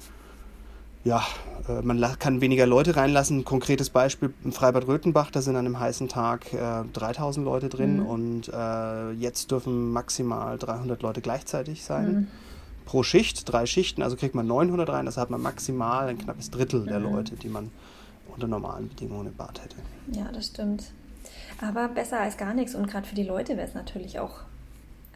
Ja, 1.05 1.23
äh, 1.69 1.83
man 1.83 2.01
kann 2.19 2.41
weniger 2.41 2.67
Leute 2.67 2.97
reinlassen. 2.97 3.41
Ein 3.41 3.45
konkretes 3.45 3.91
Beispiel 3.91 4.35
im 4.43 4.53
Freibad 4.53 4.89
Röthenbach, 4.89 5.31
da 5.31 5.43
sind 5.43 5.55
an 5.55 5.67
einem 5.67 5.79
heißen 5.79 6.09
Tag 6.09 6.53
äh, 6.53 6.83
3000 6.93 7.45
Leute 7.45 7.69
drin 7.69 7.99
mhm. 7.99 8.07
und 8.07 8.49
äh, 8.49 9.13
jetzt 9.13 9.51
dürfen 9.51 9.93
maximal 9.93 10.59
300 10.59 11.03
Leute 11.03 11.21
gleichzeitig 11.21 11.85
sein. 11.85 12.13
Mhm 12.13 12.27
pro 12.85 13.03
Schicht, 13.03 13.51
drei 13.51 13.67
Schichten, 13.67 14.03
also 14.03 14.17
kriegt 14.17 14.35
man 14.35 14.47
900 14.47 14.89
rein, 14.89 15.07
das 15.07 15.17
hat 15.17 15.31
man 15.31 15.41
maximal 15.41 16.09
ein 16.09 16.19
knappes 16.19 16.51
Drittel 16.51 16.81
mhm. 16.81 16.87
der 16.87 17.01
Leute, 17.01 17.37
die 17.37 17.49
man 17.49 17.71
unter 18.29 18.47
normalen 18.47 18.89
Bedingungen 18.89 19.29
im 19.29 19.35
Bad 19.35 19.63
hätte. 19.63 19.77
Ja, 20.13 20.31
das 20.33 20.47
stimmt. 20.47 20.85
Aber 21.61 21.89
besser 21.89 22.21
als 22.21 22.37
gar 22.37 22.55
nichts 22.55 22.75
und 22.75 22.89
gerade 22.89 23.07
für 23.07 23.15
die 23.15 23.23
Leute 23.23 23.57
wäre 23.57 23.67
es 23.67 23.75
natürlich 23.75 24.19
auch 24.19 24.41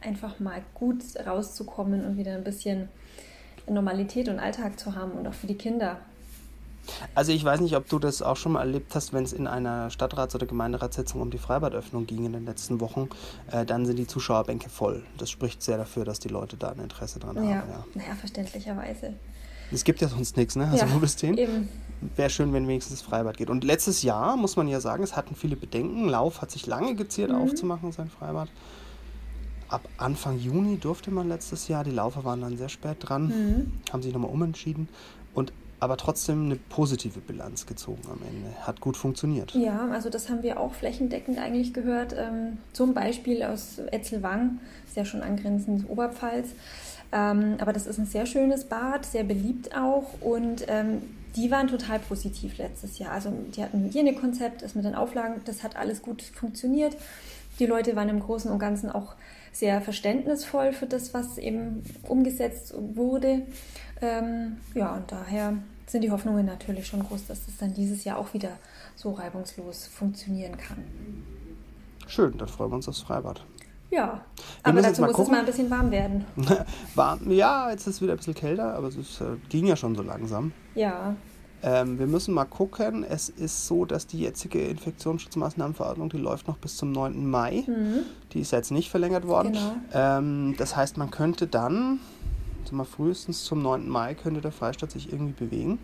einfach 0.01 0.39
mal 0.39 0.61
gut 0.73 1.03
rauszukommen 1.25 2.05
und 2.05 2.17
wieder 2.17 2.33
ein 2.33 2.43
bisschen 2.43 2.89
Normalität 3.67 4.29
und 4.29 4.39
Alltag 4.39 4.79
zu 4.79 4.95
haben 4.95 5.11
und 5.11 5.27
auch 5.27 5.33
für 5.33 5.47
die 5.47 5.57
Kinder. 5.57 5.99
Also 7.15 7.31
ich 7.31 7.43
weiß 7.43 7.61
nicht, 7.61 7.75
ob 7.75 7.87
du 7.87 7.99
das 7.99 8.21
auch 8.21 8.37
schon 8.37 8.53
mal 8.53 8.61
erlebt 8.61 8.95
hast, 8.95 9.13
wenn 9.13 9.23
es 9.23 9.33
in 9.33 9.47
einer 9.47 9.89
Stadtrats- 9.89 10.35
oder 10.35 10.47
Gemeinderatssitzung 10.47 11.21
um 11.21 11.29
die 11.29 11.37
Freibadöffnung 11.37 12.05
ging 12.05 12.25
in 12.25 12.33
den 12.33 12.45
letzten 12.45 12.79
Wochen, 12.79 13.09
äh, 13.51 13.65
dann 13.65 13.85
sind 13.85 13.97
die 13.97 14.07
Zuschauerbänke 14.07 14.69
voll. 14.69 15.03
Das 15.17 15.29
spricht 15.29 15.61
sehr 15.61 15.77
dafür, 15.77 16.05
dass 16.05 16.19
die 16.19 16.29
Leute 16.29 16.57
da 16.57 16.69
ein 16.69 16.79
Interesse 16.79 17.19
dran 17.19 17.35
ja. 17.35 17.41
haben. 17.41 17.69
Ja, 17.69 17.85
naja, 17.93 18.15
verständlicherweise. 18.15 19.13
Es 19.71 19.83
gibt 19.83 20.01
ja 20.01 20.07
sonst 20.07 20.35
nichts, 20.35 20.55
ne? 20.55 20.67
Also 20.67 20.85
ja, 20.85 20.93
wo 20.93 20.99
bist 20.99 21.21
hin? 21.21 21.69
Wäre 22.15 22.29
schön, 22.29 22.53
wenn 22.53 22.67
wenigstens 22.67 22.99
das 22.99 23.07
Freibad 23.07 23.37
geht. 23.37 23.49
Und 23.49 23.63
letztes 23.63 24.01
Jahr, 24.01 24.35
muss 24.35 24.55
man 24.55 24.67
ja 24.67 24.79
sagen, 24.79 25.03
es 25.03 25.15
hatten 25.15 25.35
viele 25.35 25.55
Bedenken. 25.55 26.07
Lauf 26.07 26.41
hat 26.41 26.49
sich 26.49 26.65
lange 26.65 26.95
geziert, 26.95 27.29
mhm. 27.29 27.37
aufzumachen, 27.37 27.91
sein 27.91 28.09
Freibad. 28.09 28.49
Ab 29.67 29.87
Anfang 29.97 30.39
Juni 30.39 30.77
durfte 30.77 31.11
man 31.11 31.27
letztes 31.27 31.67
Jahr. 31.67 31.83
Die 31.83 31.91
Laufer 31.91 32.23
waren 32.23 32.41
dann 32.41 32.57
sehr 32.57 32.69
spät 32.69 32.97
dran, 33.01 33.27
mhm. 33.27 33.71
haben 33.93 34.01
sich 34.01 34.13
nochmal 34.13 34.31
umentschieden. 34.31 34.89
Und 35.35 35.53
aber 35.79 35.97
trotzdem 35.97 36.45
eine 36.45 36.55
positive 36.55 37.19
Bilanz 37.19 37.65
gezogen 37.65 38.01
am 38.05 38.19
Ende. 38.27 38.55
Hat 38.65 38.81
gut 38.81 38.97
funktioniert. 38.97 39.53
Ja, 39.53 39.87
also 39.91 40.09
das 40.09 40.29
haben 40.29 40.43
wir 40.43 40.59
auch 40.59 40.73
flächendeckend 40.73 41.39
eigentlich 41.39 41.73
gehört. 41.73 42.13
Ähm, 42.17 42.57
zum 42.73 42.93
Beispiel 42.93 43.43
aus 43.43 43.79
Etzelwang, 43.91 44.59
ist 44.87 44.97
ja 44.97 45.05
schon 45.05 45.21
angrenzend 45.21 45.89
Oberpfalz. 45.89 46.49
Ähm, 47.11 47.55
aber 47.59 47.73
das 47.73 47.87
ist 47.87 47.97
ein 47.97 48.05
sehr 48.05 48.25
schönes 48.25 48.65
Bad, 48.65 49.05
sehr 49.05 49.23
beliebt 49.23 49.75
auch 49.75 50.21
und 50.21 50.65
ähm, 50.67 51.01
die 51.35 51.49
waren 51.49 51.67
total 51.67 51.99
positiv 51.99 52.57
letztes 52.57 52.99
Jahr. 52.99 53.13
Also 53.13 53.31
die 53.55 53.63
hatten 53.63 53.77
ein 53.77 53.85
Hygienekonzept, 53.85 54.61
das 54.61 54.75
mit 54.75 54.85
den 54.85 54.95
Auflagen, 54.95 55.41
das 55.45 55.63
hat 55.63 55.75
alles 55.75 56.01
gut 56.01 56.21
funktioniert. 56.21 56.95
Die 57.59 57.65
Leute 57.65 57.95
waren 57.95 58.09
im 58.09 58.19
Großen 58.19 58.51
und 58.51 58.59
Ganzen 58.59 58.89
auch 58.89 59.15
sehr 59.51 59.81
verständnisvoll 59.81 60.71
für 60.71 60.85
das, 60.85 61.13
was 61.13 61.37
eben 61.37 61.83
umgesetzt 62.07 62.73
wurde. 62.77 63.41
Ähm, 64.01 64.57
ja, 64.73 64.95
und 64.95 65.11
daher 65.11 65.53
sind 65.87 66.01
die 66.03 66.11
Hoffnungen 66.11 66.45
natürlich 66.45 66.87
schon 66.87 67.03
groß, 67.03 67.27
dass 67.27 67.45
das 67.45 67.57
dann 67.57 67.73
dieses 67.73 68.03
Jahr 68.03 68.17
auch 68.17 68.33
wieder 68.33 68.51
so 68.95 69.11
reibungslos 69.11 69.87
funktionieren 69.87 70.57
kann. 70.57 70.83
Schön, 72.07 72.37
dann 72.37 72.47
freuen 72.47 72.71
wir 72.71 72.75
uns 72.75 72.87
aufs 72.87 73.01
Freibad. 73.01 73.43
Ja, 73.91 74.21
wir 74.63 74.71
aber 74.71 74.81
dazu 74.81 75.01
muss 75.01 75.13
gucken. 75.13 75.23
es 75.25 75.31
mal 75.31 75.39
ein 75.39 75.45
bisschen 75.45 75.69
warm 75.69 75.89
werden. 75.89 76.25
warm, 76.95 77.31
ja, 77.31 77.71
jetzt 77.71 77.87
ist 77.87 77.95
es 77.95 78.01
wieder 78.01 78.13
ein 78.13 78.17
bisschen 78.17 78.35
kälter, 78.35 78.75
aber 78.75 78.87
es 78.87 78.95
ist, 78.95 79.19
äh, 79.21 79.37
ging 79.49 79.65
ja 79.65 79.75
schon 79.75 79.95
so 79.95 80.03
langsam. 80.03 80.51
Ja. 80.75 81.15
Ähm, 81.61 81.99
wir 81.99 82.07
müssen 82.07 82.33
mal 82.33 82.45
gucken. 82.45 83.03
Es 83.03 83.29
ist 83.29 83.67
so, 83.67 83.85
dass 83.85 84.07
die 84.07 84.19
jetzige 84.19 84.61
Infektionsschutzmaßnahmenverordnung, 84.67 86.09
die 86.09 86.17
läuft 86.17 86.47
noch 86.47 86.57
bis 86.57 86.77
zum 86.77 86.91
9. 86.91 87.29
Mai. 87.29 87.63
Mhm. 87.67 88.01
Die 88.31 88.41
ist 88.41 88.51
jetzt 88.51 88.71
nicht 88.71 88.89
verlängert 88.89 89.27
worden. 89.27 89.53
Genau. 89.53 89.75
Ähm, 89.93 90.55
das 90.57 90.75
heißt, 90.75 90.97
man 90.97 91.11
könnte 91.11 91.47
dann, 91.47 91.99
also 92.63 92.75
mal 92.75 92.85
frühestens 92.85 93.43
zum 93.43 93.61
9. 93.61 93.87
Mai, 93.87 94.15
könnte 94.15 94.41
der 94.41 94.51
Freistaat 94.51 94.91
sich 94.91 95.11
irgendwie 95.11 95.33
bewegen 95.33 95.79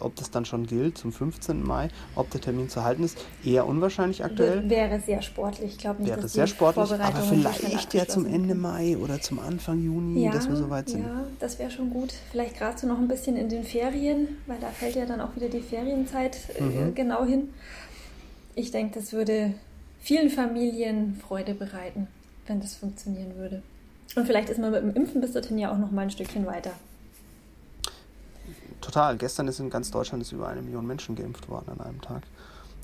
ob 0.00 0.16
das 0.16 0.30
dann 0.30 0.44
schon 0.44 0.66
gilt 0.66 0.98
zum 0.98 1.12
15. 1.12 1.62
Mai, 1.62 1.88
ob 2.14 2.30
der 2.30 2.40
Termin 2.40 2.68
zu 2.68 2.84
halten 2.84 3.04
ist, 3.04 3.18
eher 3.44 3.66
unwahrscheinlich 3.66 4.24
aktuell. 4.24 4.68
Wäre 4.68 5.00
sehr 5.00 5.22
sportlich, 5.22 5.72
ich 5.72 5.78
glaube 5.78 6.02
nicht, 6.02 6.10
Wäre 6.10 6.22
dass 6.22 6.32
sehr 6.32 6.46
sportlich, 6.46 6.92
aber 6.92 7.20
vielleicht 7.22 7.94
ja 7.94 8.06
zum 8.06 8.26
Ende 8.26 8.54
Mai 8.54 8.96
oder 8.96 9.20
zum 9.20 9.38
Anfang 9.38 9.82
Juni, 9.82 10.24
ja, 10.24 10.32
dass 10.32 10.48
wir 10.48 10.56
soweit 10.56 10.88
sind. 10.88 11.02
Ja, 11.02 11.26
das 11.40 11.58
wäre 11.58 11.70
schon 11.70 11.90
gut. 11.90 12.12
Vielleicht 12.30 12.58
gerade 12.58 12.78
so 12.78 12.86
noch 12.86 12.98
ein 12.98 13.08
bisschen 13.08 13.36
in 13.36 13.48
den 13.48 13.64
Ferien, 13.64 14.28
weil 14.46 14.58
da 14.60 14.68
fällt 14.68 14.94
ja 14.94 15.06
dann 15.06 15.20
auch 15.20 15.34
wieder 15.36 15.48
die 15.48 15.60
Ferienzeit 15.60 16.38
äh, 16.58 16.62
mhm. 16.62 16.94
genau 16.94 17.24
hin. 17.24 17.48
Ich 18.54 18.70
denke, 18.70 19.00
das 19.00 19.12
würde 19.12 19.54
vielen 20.00 20.30
Familien 20.30 21.20
Freude 21.26 21.54
bereiten, 21.54 22.06
wenn 22.46 22.60
das 22.60 22.74
funktionieren 22.74 23.36
würde. 23.36 23.62
Und 24.14 24.26
vielleicht 24.26 24.50
ist 24.50 24.58
man 24.58 24.70
mit 24.70 24.82
dem 24.82 24.94
Impfen 24.94 25.20
bis 25.20 25.32
dorthin 25.32 25.58
ja 25.58 25.72
auch 25.72 25.78
noch 25.78 25.90
mal 25.90 26.02
ein 26.02 26.10
Stückchen 26.10 26.46
weiter. 26.46 26.72
Total. 28.80 29.16
Gestern 29.16 29.48
ist 29.48 29.60
in 29.60 29.70
ganz 29.70 29.90
Deutschland 29.90 30.22
ist 30.22 30.32
über 30.32 30.48
eine 30.48 30.60
Million 30.60 30.86
Menschen 30.86 31.16
geimpft 31.16 31.48
worden 31.48 31.70
an 31.70 31.80
einem 31.80 32.00
Tag. 32.00 32.22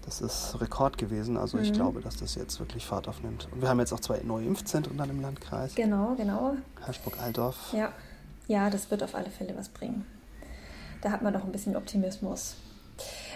Das 0.04 0.22
ist 0.22 0.58
Rekord 0.60 0.96
gewesen. 0.96 1.36
Also 1.36 1.58
mhm. 1.58 1.64
ich 1.64 1.72
glaube, 1.72 2.00
dass 2.00 2.16
das 2.16 2.34
jetzt 2.34 2.58
wirklich 2.60 2.86
Fahrt 2.86 3.08
aufnimmt. 3.08 3.48
Und 3.52 3.60
wir 3.60 3.68
haben 3.68 3.78
jetzt 3.78 3.92
auch 3.92 4.00
zwei 4.00 4.20
neue 4.24 4.46
Impfzentren 4.46 4.96
dann 4.96 5.10
im 5.10 5.20
Landkreis. 5.20 5.74
Genau, 5.74 6.14
genau. 6.16 6.56
Herschburg-Altdorf. 6.84 7.72
Ja. 7.72 7.92
ja, 8.46 8.70
das 8.70 8.90
wird 8.90 9.02
auf 9.02 9.14
alle 9.14 9.30
Fälle 9.30 9.54
was 9.56 9.68
bringen. 9.68 10.06
Da 11.02 11.10
hat 11.10 11.20
man 11.20 11.34
doch 11.34 11.44
ein 11.44 11.52
bisschen 11.52 11.76
Optimismus. 11.76 12.54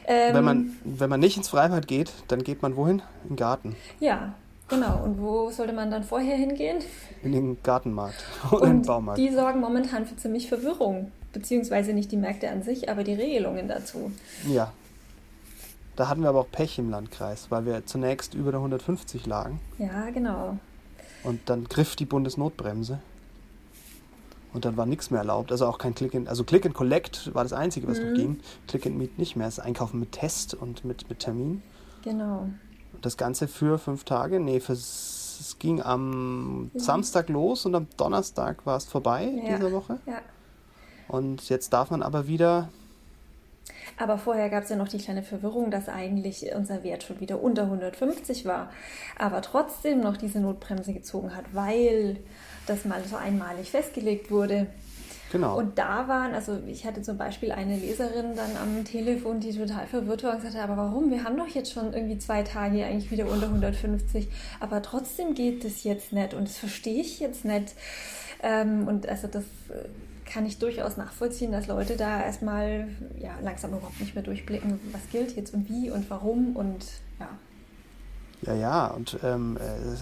Ähm, 0.07 0.35
wenn, 0.35 0.45
man, 0.45 0.77
wenn 0.85 1.11
man 1.11 1.21
nicht 1.21 1.37
ins 1.37 1.49
Freibad 1.49 1.87
geht, 1.87 2.13
dann 2.29 2.43
geht 2.43 2.63
man 2.63 2.75
wohin? 2.75 3.03
In 3.25 3.31
den 3.31 3.37
Garten. 3.37 3.77
Ja, 4.01 4.35
Genau, 4.73 5.05
und 5.05 5.21
wo 5.21 5.51
sollte 5.51 5.75
man 5.75 5.91
dann 5.91 6.03
vorher 6.03 6.35
hingehen? 6.35 6.79
In 7.23 7.33
den 7.33 7.63
Gartenmarkt 7.63 8.25
oder 8.51 8.65
in 8.65 8.79
den 8.79 8.87
Baumarkt. 8.87 9.19
Die 9.19 9.31
sorgen 9.31 9.61
momentan 9.61 10.07
für 10.07 10.17
ziemlich 10.17 10.49
Verwirrung, 10.49 11.13
beziehungsweise 11.33 11.93
nicht 11.93 12.11
die 12.11 12.17
Märkte 12.17 12.49
an 12.49 12.63
sich, 12.63 12.89
aber 12.89 13.05
die 13.05 13.13
Regelungen 13.13 13.69
dazu. 13.69 14.11
Ja. 14.49 14.73
Da 15.95 16.09
hatten 16.09 16.23
wir 16.23 16.31
aber 16.31 16.41
auch 16.41 16.51
Pech 16.51 16.79
im 16.79 16.89
Landkreis, 16.89 17.51
weil 17.51 17.67
wir 17.67 17.85
zunächst 17.85 18.33
über 18.33 18.51
der 18.51 18.61
150 18.61 19.27
lagen. 19.27 19.61
Ja, 19.77 20.09
genau. 20.09 20.57
Und 21.23 21.41
dann 21.51 21.65
griff 21.65 21.95
die 21.95 22.07
Bundesnotbremse. 22.07 22.99
Und 24.55 24.65
dann 24.65 24.79
war 24.79 24.87
nichts 24.87 25.11
mehr 25.11 25.21
erlaubt. 25.21 25.53
Also 25.53 25.67
auch 25.67 25.77
kein 25.77 25.95
Click 25.95 26.15
and, 26.15 26.29
also 26.29 26.45
Click 26.45 26.65
and 26.65 26.75
Collect 26.75 27.35
war 27.35 27.43
das 27.43 27.53
Einzige, 27.53 27.89
was 27.89 28.01
mhm. 28.01 28.09
noch 28.09 28.15
ging. 28.15 28.41
Click 28.69 28.87
and 28.87 28.97
Meet 28.97 29.19
nicht 29.19 29.37
mehr. 29.37 29.47
Das 29.47 29.59
Einkaufen 29.59 30.01
mit 30.01 30.13
Test 30.13 30.55
und 30.55 30.85
mit, 30.85 31.11
mit 31.11 31.21
Termin. 31.21 31.63
Genau 32.03 32.49
das 33.03 33.17
Ganze 33.17 33.49
für 33.49 33.79
fünf 33.79 34.05
Tage. 34.05 34.41
Nee, 34.41 34.57
es 34.57 35.57
ging 35.59 35.83
am 35.83 36.71
ja. 36.75 36.81
Samstag 36.81 37.29
los 37.29 37.67
und 37.67 37.75
am 37.75 37.87
Donnerstag 37.97 38.65
war 38.65 38.77
es 38.77 38.85
vorbei 38.85 39.25
ja. 39.25 39.57
dieser 39.57 39.73
Woche. 39.73 39.99
Ja. 40.07 40.21
Und 41.09 41.49
jetzt 41.49 41.73
darf 41.73 41.91
man 41.91 42.03
aber 42.03 42.27
wieder. 42.27 42.69
Aber 43.99 44.19
vorher 44.19 44.49
gab 44.49 44.65
es 44.65 44.71
ja 44.71 44.77
noch 44.77 44.89
die 44.89 44.99
kleine 44.99 45.23
Verwirrung, 45.23 45.71
dass 45.71 45.89
eigentlich 45.89 46.47
unser 46.55 46.83
Wert 46.83 47.03
schon 47.03 47.21
wieder 47.21 47.43
unter 47.43 47.65
150 47.65 48.47
war, 48.47 48.71
aber 49.19 49.43
trotzdem 49.43 50.01
noch 50.01 50.17
diese 50.17 50.41
Notbremse 50.41 50.93
gezogen 50.93 51.37
hat, 51.37 51.45
weil 51.53 52.17
das 52.67 52.85
mal 52.85 53.03
so 53.05 53.17
einmalig 53.17 53.71
festgelegt 53.71 54.31
wurde. 54.31 54.69
Genau. 55.33 55.57
Und 55.57 55.79
da 55.79 56.09
waren, 56.09 56.35
also 56.35 56.59
ich 56.67 56.85
hatte 56.85 57.01
zum 57.01 57.17
Beispiel 57.17 57.53
eine 57.53 57.79
Leserin 57.79 58.37
dann 58.37 58.55
am 58.61 58.85
Telefon, 58.85 59.41
die 59.41 59.57
total 59.57 59.87
verwirrt 59.87 60.23
war 60.25 60.35
und 60.35 60.43
sagte, 60.43 60.61
aber 60.61 60.77
warum? 60.77 61.11
Wir 61.11 61.25
haben 61.25 61.39
doch 61.39 61.49
jetzt 61.49 61.73
schon 61.73 61.95
irgendwie 61.95 62.19
zwei 62.19 62.43
Tage 62.43 62.85
eigentlich 62.85 63.11
wieder 63.11 63.27
unter 63.27 63.47
150, 63.47 64.29
aber 64.61 64.83
trotzdem 64.83 65.33
geht 65.35 65.65
das 65.65 65.85
jetzt 65.85 66.13
nicht 66.13 66.35
und 66.35 66.49
das 66.49 66.59
verstehe 66.59 67.01
ich 67.01 67.19
jetzt 67.19 67.47
nicht. 67.47 67.75
Ähm, 68.43 68.87
und 68.87 69.09
also 69.09 69.27
das 69.27 69.45
äh, 69.71 69.89
kann 70.31 70.45
ich 70.45 70.59
durchaus 70.59 70.99
nachvollziehen, 70.99 71.51
dass 71.51 71.67
Leute 71.67 71.97
da 71.97 72.23
erstmal 72.23 72.89
ja, 73.19 73.31
langsam 73.43 73.71
überhaupt 73.71 74.01
nicht 74.01 74.15
mehr 74.15 74.25
durchblicken, 74.25 74.81
was 74.93 75.01
gilt 75.11 75.35
jetzt 75.35 75.55
und 75.55 75.67
wie 75.71 75.91
und 75.91 76.11
warum 76.11 76.57
und 76.57 76.85
ja. 77.19 77.29
Ja, 78.43 78.55
ja, 78.55 78.87
und 78.89 79.19
ähm, 79.25 79.57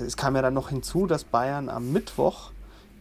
es 0.04 0.16
kam 0.16 0.34
ja 0.34 0.42
dann 0.42 0.54
noch 0.54 0.70
hinzu, 0.70 1.06
dass 1.06 1.22
Bayern 1.22 1.68
am 1.68 1.92
Mittwoch 1.92 2.50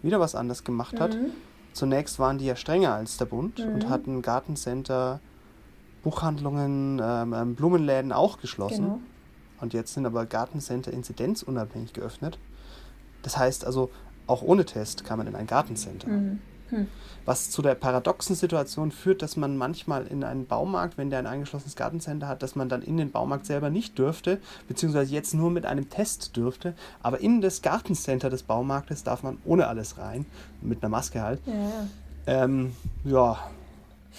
wieder 0.03 0.19
was 0.19 0.35
anderes 0.35 0.63
gemacht 0.63 0.99
hat. 0.99 1.15
Mhm. 1.15 1.31
Zunächst 1.79 2.19
waren 2.19 2.37
die 2.37 2.45
ja 2.45 2.57
strenger 2.57 2.93
als 2.93 3.15
der 3.15 3.23
Bund 3.23 3.59
mhm. 3.59 3.73
und 3.73 3.89
hatten 3.89 4.21
Gartencenter, 4.21 5.21
Buchhandlungen, 6.03 6.99
ähm, 7.01 7.33
ähm, 7.33 7.55
Blumenläden 7.55 8.11
auch 8.11 8.41
geschlossen. 8.41 8.83
Genau. 8.83 8.99
Und 9.61 9.73
jetzt 9.73 9.93
sind 9.93 10.05
aber 10.05 10.25
Gartencenter 10.25 10.91
inzidenzunabhängig 10.91 11.93
geöffnet. 11.93 12.37
Das 13.21 13.37
heißt 13.37 13.63
also, 13.63 13.91
auch 14.27 14.41
ohne 14.41 14.65
Test 14.65 15.05
kann 15.05 15.19
man 15.19 15.27
in 15.27 15.35
ein 15.35 15.47
Gartencenter. 15.47 16.09
Mhm. 16.09 16.41
Hm. 16.69 16.87
Was 17.25 17.49
zu 17.51 17.61
der 17.61 17.75
paradoxen 17.75 18.35
Situation 18.35 18.91
führt, 18.91 19.21
dass 19.21 19.37
man 19.37 19.57
manchmal 19.57 20.07
in 20.07 20.23
einen 20.23 20.47
Baumarkt, 20.47 20.97
wenn 20.97 21.09
der 21.09 21.19
ein 21.19 21.27
eingeschlossenes 21.27 21.75
Gartencenter 21.75 22.27
hat, 22.27 22.41
dass 22.41 22.55
man 22.55 22.69
dann 22.69 22.81
in 22.81 22.97
den 22.97 23.11
Baumarkt 23.11 23.45
selber 23.45 23.69
nicht 23.69 23.97
dürfte, 23.99 24.39
beziehungsweise 24.67 25.13
jetzt 25.13 25.33
nur 25.33 25.51
mit 25.51 25.65
einem 25.65 25.89
Test 25.89 26.35
dürfte, 26.35 26.73
aber 27.03 27.19
in 27.19 27.41
das 27.41 27.61
Gartencenter 27.61 28.29
des 28.29 28.43
Baumarktes 28.43 29.03
darf 29.03 29.21
man 29.23 29.37
ohne 29.45 29.67
alles 29.67 29.97
rein, 29.97 30.25
mit 30.61 30.81
einer 30.81 30.89
Maske 30.89 31.21
halt. 31.21 31.39
Ja. 31.45 32.43
Ähm, 32.43 32.73
ja. 33.03 33.37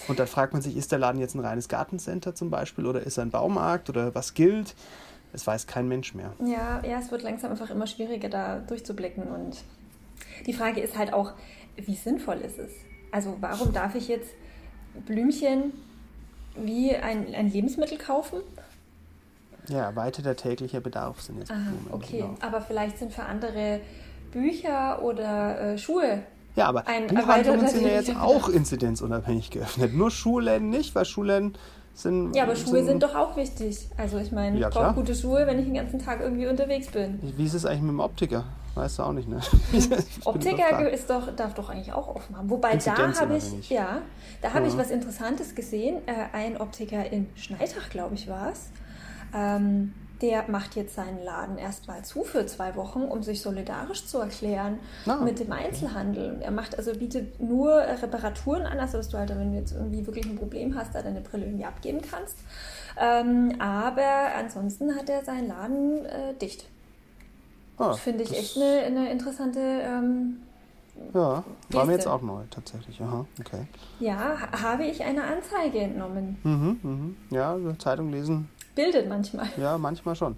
Und 0.08 0.18
dann 0.18 0.26
fragt 0.26 0.52
man 0.52 0.62
sich, 0.62 0.76
ist 0.76 0.92
der 0.92 0.98
Laden 0.98 1.20
jetzt 1.20 1.34
ein 1.34 1.40
reines 1.40 1.68
Gartencenter 1.68 2.34
zum 2.34 2.50
Beispiel 2.50 2.86
oder 2.86 3.02
ist 3.02 3.18
er 3.18 3.24
ein 3.24 3.30
Baumarkt 3.30 3.90
oder 3.90 4.14
was 4.14 4.34
gilt? 4.34 4.74
Es 5.32 5.46
weiß 5.46 5.66
kein 5.66 5.88
Mensch 5.88 6.14
mehr. 6.14 6.32
Ja, 6.44 6.82
ja, 6.84 6.98
es 6.98 7.10
wird 7.10 7.22
langsam 7.22 7.50
einfach 7.50 7.70
immer 7.70 7.86
schwieriger, 7.86 8.28
da 8.28 8.58
durchzublicken. 8.58 9.24
Und 9.24 9.58
die 10.46 10.52
Frage 10.52 10.80
ist 10.80 10.96
halt 10.98 11.12
auch, 11.12 11.32
wie 11.76 11.94
sinnvoll 11.94 12.38
ist 12.38 12.58
es? 12.58 12.72
Also 13.10 13.36
warum 13.40 13.72
darf 13.72 13.94
ich 13.94 14.08
jetzt 14.08 14.30
Blümchen 15.06 15.72
wie 16.56 16.94
ein, 16.94 17.34
ein 17.34 17.50
Lebensmittel 17.50 17.98
kaufen? 17.98 18.40
Ja, 19.68 19.84
erweiterter 19.84 20.36
täglicher 20.36 20.80
Bedarf 20.80 21.20
sind 21.20 21.38
jetzt 21.38 21.50
Aha, 21.50 21.58
Blumen. 21.70 21.86
Okay, 21.90 22.18
genau. 22.18 22.34
aber 22.40 22.60
vielleicht 22.60 22.98
sind 22.98 23.12
für 23.12 23.24
andere 23.24 23.80
Bücher 24.32 25.02
oder 25.02 25.74
äh, 25.74 25.78
Schuhe 25.78 26.22
ja, 26.56 26.66
aber 26.66 26.86
ein 26.86 27.06
Buchhandlungen 27.06 27.68
sind 27.68 27.82
ja 27.82 27.92
jetzt 27.92 28.16
auch 28.16 28.48
inzidenzunabhängig 28.48 29.50
geöffnet. 29.50 29.94
Nur 29.94 30.10
Schulläden 30.10 30.70
nicht, 30.70 30.94
weil 30.94 31.04
Schulläden 31.04 31.54
sind. 31.94 32.34
Ja, 32.34 32.44
aber 32.44 32.56
Schuhe 32.56 32.78
sind, 32.78 32.86
sind 32.86 33.02
doch 33.02 33.14
auch 33.14 33.36
wichtig. 33.36 33.88
Also 33.96 34.18
ich 34.18 34.32
meine, 34.32 34.58
ja, 34.58 34.68
ich 34.68 34.74
brauche 34.74 34.94
gute 34.94 35.14
Schuhe, 35.14 35.46
wenn 35.46 35.58
ich 35.58 35.66
den 35.66 35.74
ganzen 35.74 35.98
Tag 35.98 36.20
irgendwie 36.20 36.46
unterwegs 36.46 36.88
bin. 36.88 37.20
Wie 37.36 37.44
ist 37.44 37.54
es 37.54 37.64
eigentlich 37.64 37.82
mit 37.82 37.90
dem 37.90 38.00
Optiker? 38.00 38.44
Weißt 38.80 38.98
du 38.98 39.02
auch 39.02 39.12
nicht, 39.12 39.28
ne? 39.28 39.40
Optiker 40.24 40.88
ist 40.90 41.10
doch, 41.10 41.36
darf 41.36 41.52
doch 41.52 41.68
eigentlich 41.68 41.92
auch 41.92 42.08
offen 42.08 42.34
haben. 42.34 42.48
Wobei 42.48 42.76
da 42.76 42.96
habe 42.96 43.36
ich, 43.36 43.68
ja, 43.68 44.00
da 44.40 44.54
habe 44.54 44.64
ja. 44.64 44.72
ich 44.72 44.78
was 44.78 44.90
Interessantes 44.90 45.54
gesehen. 45.54 45.98
Äh, 46.06 46.34
ein 46.34 46.58
Optiker 46.58 47.12
in 47.12 47.28
Schneitach, 47.34 47.90
glaube 47.90 48.14
ich, 48.14 48.26
war 48.26 48.52
es. 48.52 48.70
Ähm, 49.34 49.92
der 50.22 50.44
macht 50.48 50.76
jetzt 50.76 50.94
seinen 50.94 51.22
Laden 51.22 51.58
erstmal 51.58 52.06
zu 52.06 52.24
für 52.24 52.46
zwei 52.46 52.74
Wochen, 52.74 53.02
um 53.02 53.22
sich 53.22 53.42
solidarisch 53.42 54.06
zu 54.06 54.16
erklären 54.16 54.78
ah. 55.06 55.16
mit 55.16 55.40
dem 55.40 55.52
Einzelhandel. 55.52 56.38
Er 56.40 56.50
macht 56.50 56.78
also 56.78 56.94
bietet 56.94 57.38
nur 57.38 57.74
Reparaturen 57.76 58.62
an, 58.62 58.80
also 58.80 58.96
dass 58.96 59.10
du 59.10 59.18
halt, 59.18 59.28
wenn 59.28 59.52
du 59.52 59.58
jetzt 59.58 59.72
irgendwie 59.72 60.06
wirklich 60.06 60.24
ein 60.24 60.36
Problem 60.36 60.74
hast, 60.74 60.94
da 60.94 61.02
deine 61.02 61.20
Brille 61.20 61.44
irgendwie 61.44 61.66
abgeben 61.66 62.00
kannst. 62.00 62.38
Ähm, 62.98 63.56
aber 63.58 64.34
ansonsten 64.38 64.96
hat 64.96 65.10
er 65.10 65.22
seinen 65.22 65.48
Laden 65.48 66.06
äh, 66.06 66.34
dicht. 66.40 66.64
Ah, 67.80 67.94
Finde 67.94 68.24
ich 68.24 68.36
echt 68.36 68.56
eine, 68.56 68.82
eine 68.82 69.10
interessante. 69.10 69.58
Ähm, 69.58 70.36
ja, 71.14 71.42
war 71.70 71.86
mir 71.86 71.92
jetzt 71.92 72.06
auch 72.06 72.20
neu, 72.20 72.42
tatsächlich. 72.50 73.00
Aha, 73.00 73.24
okay. 73.40 73.66
Ja, 74.00 74.36
habe 74.52 74.84
ich 74.84 75.02
eine 75.02 75.24
Anzeige 75.24 75.78
entnommen. 75.78 76.36
Mhm, 76.42 76.80
mhm. 76.82 77.16
Ja, 77.30 77.56
Zeitung 77.78 78.10
lesen. 78.10 78.50
Bildet 78.74 79.08
manchmal. 79.08 79.48
Ja, 79.56 79.78
manchmal 79.78 80.14
schon. 80.14 80.36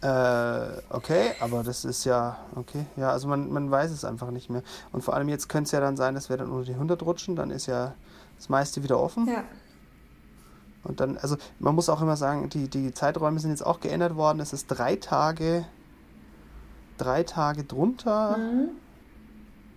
Äh, 0.00 0.68
okay, 0.88 1.32
aber 1.40 1.62
das 1.62 1.84
ist 1.84 2.04
ja, 2.04 2.38
okay, 2.56 2.86
ja, 2.96 3.10
also 3.10 3.28
man, 3.28 3.52
man 3.52 3.70
weiß 3.70 3.90
es 3.90 4.04
einfach 4.04 4.30
nicht 4.30 4.48
mehr. 4.48 4.62
Und 4.90 5.02
vor 5.02 5.14
allem 5.14 5.28
jetzt 5.28 5.48
könnte 5.50 5.68
es 5.68 5.72
ja 5.72 5.80
dann 5.80 5.98
sein, 5.98 6.14
dass 6.14 6.30
wir 6.30 6.38
dann 6.38 6.50
unter 6.50 6.64
die 6.64 6.74
100 6.74 7.02
rutschen, 7.02 7.36
dann 7.36 7.50
ist 7.50 7.66
ja 7.66 7.94
das 8.36 8.48
meiste 8.48 8.82
wieder 8.82 8.98
offen. 8.98 9.28
Ja. 9.28 9.44
Und 10.82 11.00
dann, 11.00 11.18
also 11.18 11.36
man 11.58 11.74
muss 11.74 11.90
auch 11.90 12.00
immer 12.00 12.16
sagen, 12.16 12.48
die, 12.48 12.68
die 12.68 12.92
Zeiträume 12.92 13.38
sind 13.38 13.50
jetzt 13.50 13.64
auch 13.64 13.80
geändert 13.80 14.16
worden. 14.16 14.40
Es 14.40 14.52
ist 14.52 14.66
drei 14.66 14.96
Tage 14.96 15.64
drei 16.98 17.22
Tage 17.22 17.64
drunter. 17.64 18.36
Mhm. 18.38 18.70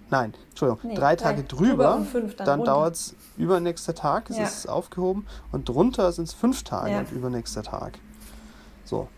Nein, 0.09 0.33
Entschuldigung, 0.50 0.91
nee, 0.91 0.95
drei 0.95 1.17
Tage 1.17 1.43
drüber, 1.43 2.01
fünf, 2.09 2.35
dann, 2.37 2.46
dann 2.46 2.63
dauert 2.63 2.96
es 2.96 3.15
übernächster 3.35 3.94
Tag, 3.94 4.29
ist 4.29 4.37
ja. 4.37 4.44
es 4.44 4.65
aufgehoben 4.65 5.25
und 5.51 5.68
drunter 5.68 6.11
sind 6.13 6.29
es 6.29 6.33
fünf 6.33 6.63
Tage 6.63 6.92
ja. 6.92 7.00
und 7.00 7.11
übernächster 7.11 7.61
Tag. 7.61 8.00
So. 8.85 9.09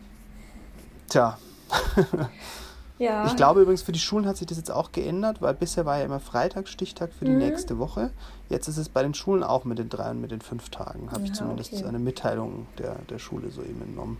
Tja. 1.08 1.38
ja. 2.98 3.28
Ich 3.28 3.36
glaube 3.36 3.62
übrigens, 3.62 3.84
für 3.84 3.92
die 3.92 4.00
Schulen 4.00 4.26
hat 4.26 4.38
sich 4.38 4.48
das 4.48 4.58
jetzt 4.58 4.72
auch 4.72 4.92
geändert, 4.92 5.44
weil 5.44 5.54
bisher 5.54 5.86
war 5.86 6.00
ja 6.00 6.06
immer 6.06 6.20
Freitag 6.20 6.68
Stichtag 6.68 7.14
für 7.14 7.26
die 7.26 7.32
mhm. 7.32 7.38
nächste 7.38 7.78
Woche. 7.78 8.10
Jetzt 8.50 8.68
ist 8.68 8.78
es 8.78 8.90
bei 8.90 9.04
den 9.04 9.14
Schulen 9.14 9.44
auch 9.44 9.66
mit 9.66 9.78
den 9.78 9.90
drei 9.90 10.10
und 10.10 10.22
mit 10.22 10.32
den 10.32 10.42
fünf 10.42 10.70
Tagen, 10.70 11.12
habe 11.12 11.24
ich 11.24 11.34
zumindest 11.34 11.72
okay. 11.72 11.86
eine 11.86 12.00
Mitteilung 12.00 12.66
der, 12.80 12.96
der 13.10 13.20
Schule 13.20 13.52
soeben 13.52 13.84
entnommen. 13.84 14.18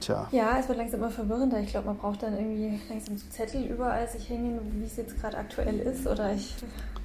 Tja. 0.00 0.28
Ja, 0.30 0.58
es 0.58 0.68
wird 0.68 0.78
langsam 0.78 1.00
immer 1.00 1.10
verwirrender. 1.10 1.58
Ich 1.60 1.70
glaube, 1.70 1.86
man 1.86 1.96
braucht 1.96 2.22
dann 2.22 2.36
irgendwie 2.36 2.80
langsam 2.88 3.16
so 3.16 3.26
Zettel 3.30 3.64
überall 3.64 4.08
sich 4.08 4.28
hängen, 4.28 4.60
wie 4.74 4.84
es 4.84 4.96
jetzt 4.96 5.20
gerade 5.20 5.36
aktuell 5.36 5.78
ist. 5.80 6.06
Oder 6.06 6.34
ich 6.34 6.54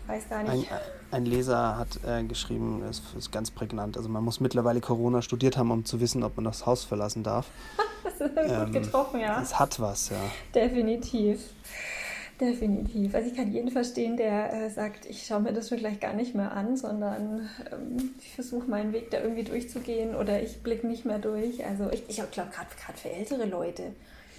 weiß 0.08 0.30
gar 0.30 0.44
nicht. 0.44 0.72
Ein, 0.72 0.80
ein 1.12 1.26
Leser 1.26 1.78
hat 1.78 2.00
äh, 2.06 2.24
geschrieben, 2.24 2.84
es 2.90 3.02
ist 3.18 3.32
ganz 3.32 3.52
prägnant. 3.52 3.98
Also 3.98 4.10
man 4.10 4.24
muss 4.24 4.40
mittlerweile 4.40 4.82
Corona 4.82 5.22
studiert 5.22 5.58
haben, 5.58 5.72
um 5.72 5.86
zu 5.86 6.00
wissen, 6.00 6.24
ob 6.24 6.36
man 6.36 6.46
das 6.46 6.66
Haus 6.66 6.84
verlassen 6.84 7.24
darf. 7.24 7.48
das 8.04 8.14
ist 8.14 8.36
gut 8.36 8.46
ähm, 8.48 8.72
getroffen, 8.72 9.20
ja. 9.20 9.42
Es 9.42 9.58
hat 9.58 9.80
was, 9.80 10.10
ja. 10.10 10.18
Definitiv. 10.54 11.40
Definitiv. 12.42 13.14
Also 13.14 13.30
ich 13.30 13.36
kann 13.36 13.52
jeden 13.52 13.70
verstehen, 13.70 14.18
der 14.18 14.52
äh, 14.52 14.70
sagt, 14.72 15.06
ich 15.06 15.28
schaue 15.28 15.42
mir 15.42 15.54
das 15.54 15.70
vielleicht 15.70 16.02
gar 16.02 16.14
nicht 16.14 16.34
mehr 16.34 16.52
an, 16.54 16.76
sondern 16.76 17.48
ähm, 17.72 18.16
ich 18.20 18.34
versuche 18.34 18.68
meinen 18.68 18.94
Weg 18.94 19.12
da 19.12 19.22
irgendwie 19.22 19.44
durchzugehen 19.44 20.16
oder 20.16 20.42
ich 20.42 20.64
blicke 20.64 20.88
nicht 20.88 21.06
mehr 21.06 21.20
durch. 21.20 21.64
Also 21.64 21.92
ich, 21.92 22.04
ich 22.10 22.16
glaube, 22.32 22.50
gerade 22.50 22.98
für 22.98 23.12
ältere 23.12 23.46
Leute 23.46 23.94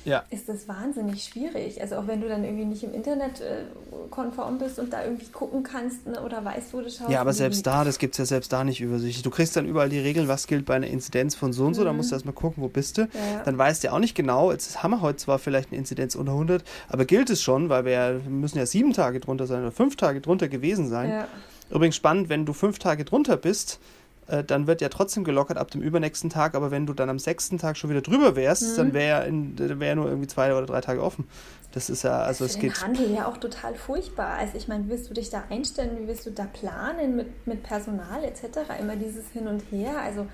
ja. 0.05 0.25
ist 0.31 0.49
das 0.49 0.69
wahnsinnig 0.69 1.25
schwierig. 1.25 1.81
Also 1.81 1.97
auch 1.97 2.07
wenn 2.07 2.21
du 2.21 2.29
dann 2.29 2.45
irgendwie 2.45 2.65
nicht 2.65 2.83
im 2.83 2.93
Internet 2.93 3.41
äh, 3.41 3.65
konform 4.11 4.59
bist 4.59 4.79
und 4.79 4.93
da 4.93 5.05
irgendwie 5.05 5.27
gucken 5.27 5.63
kannst 5.63 6.07
ne, 6.07 6.21
oder 6.21 6.45
weißt, 6.45 6.73
wo 6.73 6.81
du 6.81 6.91
schaust. 6.91 7.11
Ja, 7.11 7.21
aber 7.21 7.33
selbst 7.33 7.67
da, 7.67 7.85
das 7.85 7.99
gibt 7.99 8.15
es 8.15 8.19
ja 8.19 8.25
selbst 8.25 8.53
da 8.53 8.65
nicht 8.65 8.81
übersichtlich. 8.81 9.23
Du 9.23 9.31
kriegst 9.31 9.57
dann 9.57 9.67
überall 9.67 9.89
die 9.89 9.99
Regeln, 9.99 10.29
was 10.29 10.47
gilt 10.47 10.67
bei 10.67 10.75
einer 10.75 10.89
Inzidenz 10.89 11.35
von 11.35 11.53
so 11.53 11.65
und 11.67 11.75
so, 11.75 11.83
mhm. 11.83 11.87
da 11.87 11.93
musst 11.93 12.11
du 12.11 12.15
erstmal 12.15 12.35
gucken, 12.35 12.63
wo 12.63 12.69
bist 12.69 12.99
du. 12.99 13.03
Ja. 13.03 13.43
Dann 13.45 13.59
weißt 13.59 13.85
du 13.85 13.93
auch 13.93 13.99
nicht 13.99 14.15
genau, 14.15 14.53
jetzt 14.53 14.83
haben 14.83 14.93
wir 14.93 15.01
heute 15.01 15.19
zwar 15.19 15.39
vielleicht 15.39 15.71
eine 15.71 15.79
Inzidenz 15.79 16.15
unter 16.15 16.33
100, 16.33 16.65
aber 16.89 17.05
gilt 17.05 17.31
es 17.31 17.43
schon, 17.43 17.69
weil 17.69 17.85
wir, 17.85 17.93
ja, 17.93 18.13
wir 18.13 18.31
müssen 18.31 18.59
ja 18.59 18.67
sieben 18.67 18.93
Tage 18.93 19.21
drunter 19.21 19.47
sein 19.47 19.63
oder 19.63 19.73
fünf 19.73 19.97
Tage 19.97 20.21
drunter 20.21 20.49
gewesen 20.49 20.89
sein. 20.89 21.11
Ja. 21.11 21.29
Übrigens 21.71 21.97
spannend, 21.97 22.29
wenn 22.29 22.45
du 22.45 22.53
fünf 22.53 22.79
Tage 22.79 23.05
drunter 23.05 23.37
bist, 23.37 23.81
äh, 24.29 24.45
dann 24.45 24.67
wird 24.67 24.81
ja 24.81 24.89
trotzdem 24.89 25.25
gelockert 25.25 25.59
ab 25.59 25.71
dem 25.71 25.83
übernächsten 25.83 26.31
Tag, 26.31 26.55
aber 26.55 26.71
wenn 26.71 26.87
du 26.87 26.93
dann 26.93 27.11
am 27.11 27.19
sechsten 27.19 27.59
Tag 27.59 27.77
schon 27.77 27.91
wieder 27.91 28.03
drüber 28.03 28.37
wärst, 28.37 28.63
mhm. 28.63 28.77
dann 28.77 28.93
wäre 28.93 29.29
ja 29.29 29.81
wär 29.81 29.97
nur 29.97 30.07
irgendwie 30.07 30.29
zwei 30.29 30.55
oder 30.55 30.67
drei 30.67 30.81
Tage 30.81 31.03
offen. 31.03 31.27
Das 31.73 31.89
ist 31.89 32.03
ja, 32.03 32.21
also 32.21 32.45
es 32.45 32.59
geht. 32.59 32.83
Handel 32.83 33.13
ja 33.13 33.27
auch 33.27 33.39
total 33.39 33.75
furchtbar. 33.75 34.37
Also 34.37 34.57
ich 34.59 34.69
meine, 34.69 34.85
wie 34.85 34.91
willst 34.91 35.09
du 35.09 35.15
dich 35.15 35.31
da 35.31 35.45
einstellen, 35.49 35.99
wie 35.99 36.07
willst 36.07 36.27
du 36.27 36.31
da 36.31 36.45
planen 36.45 37.17
mit, 37.17 37.47
mit 37.47 37.63
Personal 37.63 38.23
etc.? 38.25 38.59
Immer 38.79 38.97
dieses 38.97 39.31
Hin 39.31 39.49
und 39.49 39.61
Her. 39.71 39.99
Also 40.01 40.27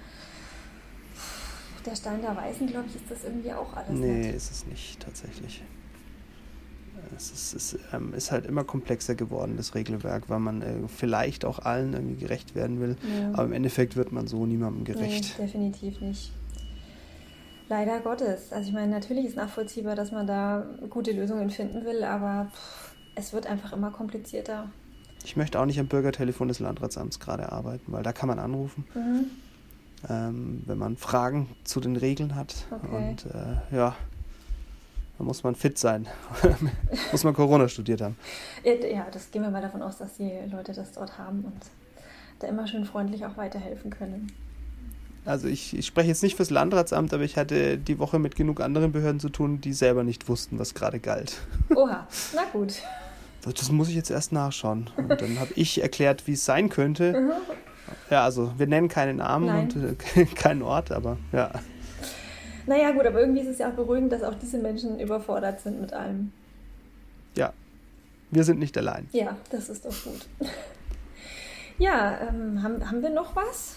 der 1.87 1.94
Stein 1.94 2.20
der 2.20 2.37
Weißen, 2.37 2.66
glaube 2.66 2.87
ich, 2.88 2.96
ist 2.96 3.11
das 3.11 3.24
irgendwie 3.24 3.53
auch 3.53 3.74
alles. 3.74 3.90
Nee, 3.90 4.27
nicht. 4.27 4.35
ist 4.35 4.51
es 4.51 4.66
nicht 4.66 5.01
tatsächlich 5.01 5.62
es 7.17 7.31
ist, 7.31 7.55
ist, 7.55 7.79
ähm, 7.93 8.15
ist, 8.15 8.31
halt 8.31 8.47
immer 8.47 8.65
komplexer 8.65 9.15
geworden, 9.15 9.57
das 9.57 9.75
Regelwerk, 9.75 10.29
weil 10.29 10.39
man 10.39 10.63
äh, 10.63 10.75
vielleicht 10.89 11.45
auch 11.45 11.59
allen 11.61 11.93
irgendwie 11.95 12.17
gerecht 12.17 12.55
werden 12.55 12.81
will. 12.81 12.97
Ja. 13.03 13.33
Aber 13.33 13.45
im 13.45 13.53
Endeffekt 13.53 13.97
wird 13.97 14.13
man 14.13 14.27
so 14.27 14.47
niemandem 14.47 14.85
gerecht. 14.85 15.35
Nee, 15.39 15.47
definitiv 15.47 16.01
nicht. 16.01 16.33
Leider 17.69 18.01
Gottes. 18.01 18.53
Also 18.53 18.69
ich 18.69 18.75
meine, 18.75 18.91
natürlich 18.91 19.27
ist 19.27 19.37
nachvollziehbar, 19.37 19.95
dass 19.95 20.11
man 20.11 20.27
da 20.27 20.65
gute 20.89 21.13
Lösungen 21.13 21.51
finden 21.51 21.85
will, 21.85 22.03
aber 22.03 22.51
pff, 22.53 22.95
es 23.15 23.33
wird 23.33 23.47
einfach 23.47 23.73
immer 23.73 23.91
komplizierter. 23.91 24.71
Ich 25.25 25.37
möchte 25.37 25.61
auch 25.61 25.67
nicht 25.67 25.81
am 25.81 25.89
Bürgertelefon 25.89 26.49
des 26.49 26.61
Landratsamts 26.61 27.21
gerade 27.21 27.53
arbeiten, 27.53 27.93
weil 27.93 28.03
da 28.03 28.13
kann 28.13 28.29
man 28.29 28.39
anrufen. 28.39 28.85
Mhm. 28.95 29.27
Ähm, 30.09 30.63
wenn 30.65 30.79
man 30.79 30.97
Fragen 30.97 31.49
zu 31.65 31.81
den 31.81 31.97
Regeln 31.97 32.37
hat. 32.37 32.67
Okay. 32.71 32.97
Und 32.97 33.27
äh, 33.27 33.77
ja, 33.77 33.97
da 35.19 35.25
muss 35.25 35.43
man 35.43 35.55
fit 35.55 35.79
sein. 35.79 36.07
muss 37.13 37.25
man 37.25 37.35
Corona 37.35 37.69
studiert 37.69 38.01
haben. 38.01 38.17
Ja, 38.65 39.07
das 39.13 39.31
gehen 39.31 39.43
wir 39.43 39.51
mal 39.51 39.63
davon 39.63 39.83
aus, 39.83 39.99
dass 39.99 40.17
die 40.17 40.33
Leute 40.51 40.73
das 40.73 40.93
dort 40.93 41.19
haben 41.19 41.45
und 41.45 41.61
da 42.39 42.47
immer 42.47 42.69
schön 42.69 42.85
freundlich 42.85 43.27
auch 43.27 43.37
weiterhelfen 43.37 43.91
können. 43.91 44.33
Also 45.25 45.49
ich, 45.49 45.77
ich 45.77 45.87
spreche 45.87 46.09
jetzt 46.09 46.23
nicht 46.23 46.37
fürs 46.37 46.51
Landratsamt, 46.51 47.13
aber 47.13 47.25
ich 47.25 47.37
hatte 47.37 47.77
die 47.77 47.99
Woche 47.99 48.19
mit 48.19 48.37
genug 48.37 48.61
anderen 48.61 48.93
Behörden 48.93 49.21
zu 49.21 49.29
tun, 49.29 49.61
die 49.61 49.73
selber 49.73 50.05
nicht 50.05 50.29
wussten, 50.29 50.59
was 50.59 50.73
gerade 50.75 51.01
galt. 51.01 51.37
Oha, 51.75 52.07
na 52.35 52.45
gut. 52.53 52.75
Das 53.43 53.71
muss 53.71 53.89
ich 53.89 53.95
jetzt 53.95 54.11
erst 54.11 54.33
nachschauen. 54.33 54.91
Und 54.97 55.21
dann 55.21 55.41
habe 55.41 55.53
ich 55.55 55.83
erklärt, 55.83 56.27
wie 56.27 56.33
es 56.33 56.45
sein 56.45 56.69
könnte. 56.69 57.13
Mhm. 57.13 57.33
Ja, 58.11 58.25
also 58.25 58.53
wir 58.57 58.67
nennen 58.67 58.89
keinen 58.89 59.17
Namen 59.17 59.47
Nein. 59.47 59.71
und 59.71 60.17
äh, 60.17 60.25
keinen 60.35 60.63
Ort, 60.63 60.93
aber 60.93 61.19
ja. 61.33 61.51
Naja, 62.69 62.91
gut, 62.91 63.07
aber 63.07 63.21
irgendwie 63.21 63.41
ist 63.41 63.49
es 63.49 63.59
ja 63.59 63.71
auch 63.71 63.75
beruhigend, 63.75 64.13
dass 64.13 64.23
auch 64.23 64.35
diese 64.35 64.59
Menschen 64.59 65.01
überfordert 65.01 65.61
sind 65.61 65.81
mit 65.81 65.95
allem. 65.95 66.33
Ja, 67.35 67.55
wir 68.31 68.45
sind 68.45 68.59
nicht 68.59 68.77
allein. 68.77 69.09
Ja, 69.13 69.39
das 69.51 69.71
ist 69.71 69.87
doch 69.87 70.05
gut. 70.05 70.27
ja, 71.79 72.29
ähm, 72.29 72.63
haben, 72.63 72.87
haben 72.87 73.01
wir 73.01 73.09
noch 73.09 73.35
was? 73.35 73.77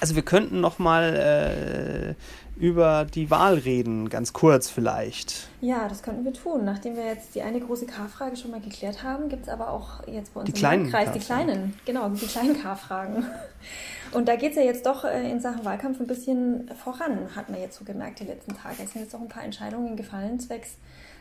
Also 0.00 0.16
wir 0.16 0.22
könnten 0.22 0.60
noch 0.60 0.80
mal 0.80 2.16
äh, 2.16 2.49
über 2.60 3.06
die 3.06 3.30
Wahl 3.30 3.54
reden, 3.54 4.10
ganz 4.10 4.32
kurz 4.32 4.68
vielleicht. 4.68 5.48
Ja, 5.60 5.88
das 5.88 6.02
könnten 6.02 6.24
wir 6.24 6.32
tun. 6.32 6.64
Nachdem 6.64 6.96
wir 6.96 7.06
jetzt 7.06 7.34
die 7.34 7.42
eine 7.42 7.58
große 7.58 7.86
K-Frage 7.86 8.36
schon 8.36 8.50
mal 8.50 8.60
geklärt 8.60 9.02
haben, 9.02 9.28
gibt 9.28 9.44
es 9.44 9.48
aber 9.48 9.70
auch 9.70 10.06
jetzt 10.06 10.34
bei 10.34 10.40
uns 10.40 10.46
die 10.46 10.52
im 10.52 10.58
kleinen 10.58 10.82
Landkreis 10.82 11.12
die 11.12 11.18
kleinen, 11.20 11.74
genau, 11.86 12.08
die 12.10 12.26
kleinen 12.26 12.60
K-Fragen. 12.60 13.24
Und 14.12 14.28
da 14.28 14.36
geht 14.36 14.50
es 14.50 14.56
ja 14.56 14.62
jetzt 14.62 14.84
doch 14.86 15.04
äh, 15.04 15.30
in 15.30 15.40
Sachen 15.40 15.64
Wahlkampf 15.64 16.00
ein 16.00 16.06
bisschen 16.06 16.70
voran, 16.82 17.34
hat 17.34 17.48
man 17.48 17.60
jetzt 17.60 17.78
so 17.78 17.84
gemerkt 17.84 18.20
die 18.20 18.24
letzten 18.24 18.54
Tage. 18.54 18.82
Es 18.82 18.92
sind 18.92 19.02
jetzt 19.02 19.14
doch 19.14 19.20
ein 19.20 19.28
paar 19.28 19.44
Entscheidungen 19.44 19.96
gefallen 19.96 20.38
zwecks 20.38 20.76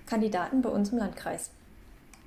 Kandidaten 0.08 0.62
bei 0.62 0.70
uns 0.70 0.90
im 0.90 0.98
Landkreis. 0.98 1.52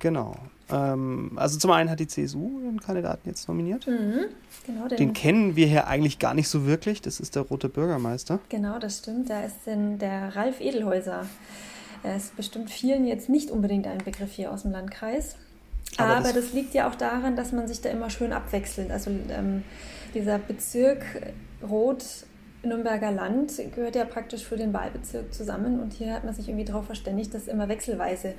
Genau. 0.03 0.35
Ähm, 0.69 1.31
also 1.37 1.57
zum 1.57 1.71
einen 1.71 1.89
hat 1.89 1.97
die 1.97 2.07
CSU 2.07 2.59
einen 2.59 2.81
Kandidaten 2.81 3.29
jetzt 3.29 3.47
nominiert. 3.47 3.87
Mhm, 3.87 4.25
genau, 4.65 4.89
den, 4.89 4.97
den 4.97 5.13
kennen 5.13 5.55
wir 5.55 5.65
hier 5.65 5.87
eigentlich 5.87 6.19
gar 6.19 6.33
nicht 6.33 6.49
so 6.49 6.67
wirklich. 6.67 7.01
Das 7.01 7.21
ist 7.21 7.37
der 7.37 7.43
rote 7.43 7.69
Bürgermeister. 7.69 8.39
Genau, 8.49 8.79
das 8.79 8.97
stimmt. 8.97 9.29
Da 9.29 9.45
ist 9.45 9.65
denn 9.65 9.99
der 9.99 10.35
Ralf 10.35 10.59
Edelhäuser. 10.59 11.25
Er 12.03 12.17
ist 12.17 12.35
bestimmt 12.35 12.69
vielen 12.69 13.07
jetzt 13.07 13.29
nicht 13.29 13.49
unbedingt 13.49 13.87
ein 13.87 13.99
Begriff 13.99 14.33
hier 14.33 14.51
aus 14.51 14.63
dem 14.63 14.71
Landkreis. 14.71 15.37
Aber, 15.95 16.17
Aber 16.17 16.23
das, 16.23 16.33
das, 16.33 16.53
liegt 16.53 16.73
ja 16.73 16.89
auch 16.89 16.95
daran, 16.95 17.37
dass 17.37 17.53
man 17.53 17.69
sich 17.69 17.79
da 17.79 17.87
immer 17.87 18.09
schön 18.09 18.33
abwechselt. 18.33 18.91
Also 18.91 19.09
ähm, 19.29 19.63
dieser 20.13 20.37
Bezirk 20.37 21.05
Rot 21.65 22.03
Nürnberger 22.63 23.11
Land 23.11 23.53
gehört 23.75 23.95
ja 23.95 24.05
praktisch 24.05 24.43
für 24.43 24.57
den 24.57 24.73
Wahlbezirk 24.73 25.33
zusammen 25.33 25.79
und 25.79 25.93
hier 25.93 26.13
hat 26.13 26.23
man 26.23 26.33
sich 26.33 26.47
irgendwie 26.47 26.65
darauf 26.65 26.85
verständigt, 26.85 27.33
dass 27.33 27.47
immer 27.47 27.67
wechselweise 27.67 28.29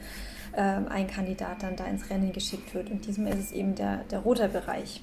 äh, 0.53 0.61
ein 0.61 1.07
Kandidat 1.07 1.63
dann 1.63 1.77
da 1.77 1.85
ins 1.85 2.09
Rennen 2.11 2.33
geschickt 2.33 2.75
wird. 2.75 2.91
Und 2.91 3.07
diesem 3.07 3.27
ist 3.27 3.39
es 3.39 3.53
eben 3.53 3.75
der, 3.75 3.99
der 4.11 4.21
rote 4.21 4.49
Bereich. 4.49 5.03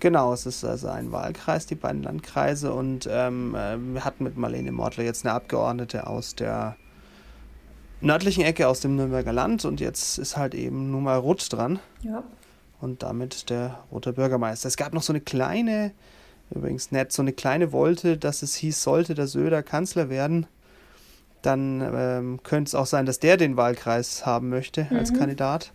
Genau, 0.00 0.32
es 0.32 0.46
ist 0.46 0.64
also 0.64 0.88
ein 0.88 1.12
Wahlkreis, 1.12 1.66
die 1.66 1.74
beiden 1.74 2.02
Landkreise 2.02 2.72
und 2.72 3.08
ähm, 3.10 3.54
äh, 3.54 3.76
wir 3.78 4.04
hatten 4.04 4.24
mit 4.24 4.36
Marlene 4.36 4.72
Mortler 4.72 5.04
jetzt 5.04 5.24
eine 5.24 5.34
Abgeordnete 5.34 6.06
aus 6.06 6.34
der 6.34 6.76
nördlichen 8.00 8.44
Ecke 8.44 8.68
aus 8.68 8.80
dem 8.80 8.96
Nürnberger 8.96 9.32
Land 9.32 9.64
und 9.64 9.80
jetzt 9.80 10.18
ist 10.18 10.36
halt 10.36 10.54
eben 10.54 10.90
nur 10.90 11.00
mal 11.00 11.16
Rot 11.16 11.50
dran. 11.50 11.78
Ja 12.02 12.22
und 12.80 13.02
damit 13.02 13.50
der 13.50 13.84
rote 13.90 14.12
Bürgermeister. 14.12 14.68
Es 14.68 14.76
gab 14.76 14.92
noch 14.92 15.02
so 15.02 15.12
eine 15.12 15.20
kleine, 15.20 15.92
übrigens 16.50 16.92
nett, 16.92 17.12
so 17.12 17.22
eine 17.22 17.32
kleine 17.32 17.72
Wolte, 17.72 18.16
dass 18.16 18.42
es 18.42 18.54
hieß, 18.54 18.82
sollte 18.82 19.14
der 19.14 19.26
Söder 19.26 19.62
Kanzler 19.62 20.08
werden, 20.08 20.46
dann 21.42 21.80
ähm, 21.80 22.40
könnte 22.42 22.68
es 22.68 22.74
auch 22.74 22.86
sein, 22.86 23.06
dass 23.06 23.18
der 23.18 23.36
den 23.36 23.56
Wahlkreis 23.56 24.26
haben 24.26 24.48
möchte 24.48 24.86
als 24.90 25.12
mhm. 25.12 25.18
Kandidat. 25.18 25.72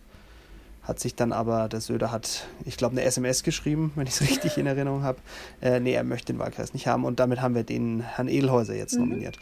Hat 0.82 0.98
sich 0.98 1.14
dann 1.14 1.32
aber, 1.32 1.68
der 1.68 1.80
Söder 1.80 2.10
hat, 2.10 2.48
ich 2.64 2.76
glaube, 2.76 2.92
eine 2.92 3.04
SMS 3.04 3.44
geschrieben, 3.44 3.92
wenn 3.94 4.06
ich 4.06 4.14
es 4.14 4.20
richtig 4.28 4.58
in 4.58 4.66
Erinnerung 4.66 5.02
habe. 5.02 5.18
Äh, 5.60 5.80
nee, 5.80 5.92
er 5.92 6.04
möchte 6.04 6.32
den 6.32 6.38
Wahlkreis 6.38 6.74
nicht 6.74 6.86
haben 6.86 7.04
und 7.04 7.20
damit 7.20 7.40
haben 7.40 7.54
wir 7.54 7.64
den 7.64 8.00
Herrn 8.00 8.28
Edelhäuser 8.28 8.74
jetzt 8.74 8.94
mhm. 8.94 9.00
nominiert 9.00 9.38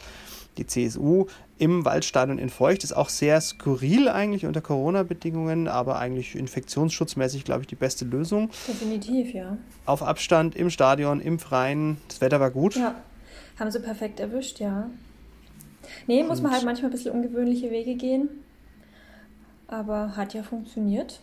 die 0.57 0.65
CSU 0.65 1.25
im 1.57 1.85
Waldstadion 1.85 2.37
in 2.37 2.49
Feucht. 2.49 2.83
Ist 2.83 2.93
auch 2.93 3.09
sehr 3.09 3.39
skurril 3.41 4.09
eigentlich 4.09 4.45
unter 4.45 4.61
Corona-Bedingungen, 4.61 5.67
aber 5.67 5.99
eigentlich 5.99 6.35
infektionsschutzmäßig, 6.35 7.43
glaube 7.43 7.61
ich, 7.61 7.67
die 7.67 7.75
beste 7.75 8.05
Lösung. 8.05 8.49
Definitiv, 8.67 9.33
ja. 9.33 9.57
Auf 9.85 10.03
Abstand 10.03 10.55
im 10.55 10.69
Stadion, 10.69 11.19
im 11.19 11.39
Freien. 11.39 11.97
Das 12.07 12.21
Wetter 12.21 12.39
war 12.39 12.51
gut. 12.51 12.75
Ja, 12.75 12.95
haben 13.59 13.71
sie 13.71 13.79
perfekt 13.79 14.19
erwischt, 14.19 14.59
ja. 14.59 14.89
Nee, 16.07 16.23
muss 16.23 16.41
man 16.41 16.51
halt 16.51 16.65
manchmal 16.65 16.89
ein 16.89 16.93
bisschen 16.93 17.13
ungewöhnliche 17.13 17.71
Wege 17.71 17.95
gehen. 17.95 18.29
Aber 19.67 20.15
hat 20.17 20.33
ja 20.33 20.43
funktioniert. 20.43 21.21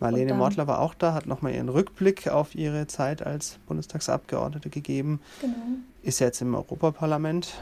Marlene 0.00 0.34
Mortler 0.34 0.66
war 0.66 0.80
auch 0.80 0.94
da, 0.94 1.12
hat 1.12 1.26
nochmal 1.26 1.54
ihren 1.54 1.68
Rückblick 1.68 2.28
auf 2.28 2.54
ihre 2.54 2.86
Zeit 2.86 3.26
als 3.26 3.58
Bundestagsabgeordnete 3.66 4.70
gegeben. 4.70 5.20
Genau. 5.40 5.54
Ist 6.02 6.20
jetzt 6.20 6.40
im 6.40 6.54
Europaparlament. 6.54 7.54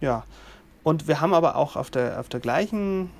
Ja. 0.00 0.24
Und 0.82 1.08
wir 1.08 1.20
haben 1.20 1.34
aber 1.34 1.56
auch 1.56 1.76
auf 1.76 1.90
der, 1.90 2.18
auf 2.20 2.28
der 2.28 2.40
gleichen, 2.40 3.10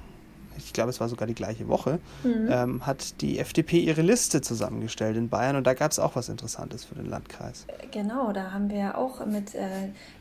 ich 0.56 0.72
glaube, 0.72 0.90
es 0.90 1.00
war 1.00 1.08
sogar 1.08 1.26
die 1.26 1.34
gleiche 1.34 1.68
Woche, 1.68 1.98
mhm. 2.24 2.48
ähm, 2.50 2.86
hat 2.86 3.20
die 3.20 3.38
FDP 3.38 3.80
ihre 3.80 4.02
Liste 4.02 4.40
zusammengestellt 4.40 5.16
in 5.16 5.28
Bayern 5.28 5.56
und 5.56 5.66
da 5.66 5.74
gab 5.74 5.90
es 5.90 5.98
auch 5.98 6.16
was 6.16 6.28
Interessantes 6.28 6.84
für 6.84 6.94
den 6.94 7.06
Landkreis. 7.06 7.66
Genau, 7.90 8.32
da 8.32 8.52
haben 8.52 8.70
wir 8.70 8.96
auch 8.96 9.24
mit 9.26 9.54
äh, 9.54 9.68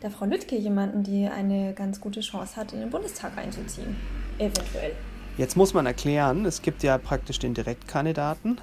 der 0.01 0.11
Frau 0.11 0.25
Lüttke 0.25 0.57
jemanden, 0.57 1.03
die 1.03 1.27
eine 1.27 1.73
ganz 1.73 2.01
gute 2.01 2.19
Chance 2.19 2.57
hat, 2.57 2.73
in 2.73 2.81
den 2.81 2.89
Bundestag 2.89 3.37
einzuziehen. 3.37 3.95
Eventuell. 4.37 4.91
Jetzt 5.37 5.55
muss 5.55 5.73
man 5.73 5.85
erklären, 5.85 6.45
es 6.45 6.61
gibt 6.61 6.83
ja 6.83 6.97
praktisch 6.97 7.39
den 7.39 7.53
Direktkandidaten. 7.53 8.59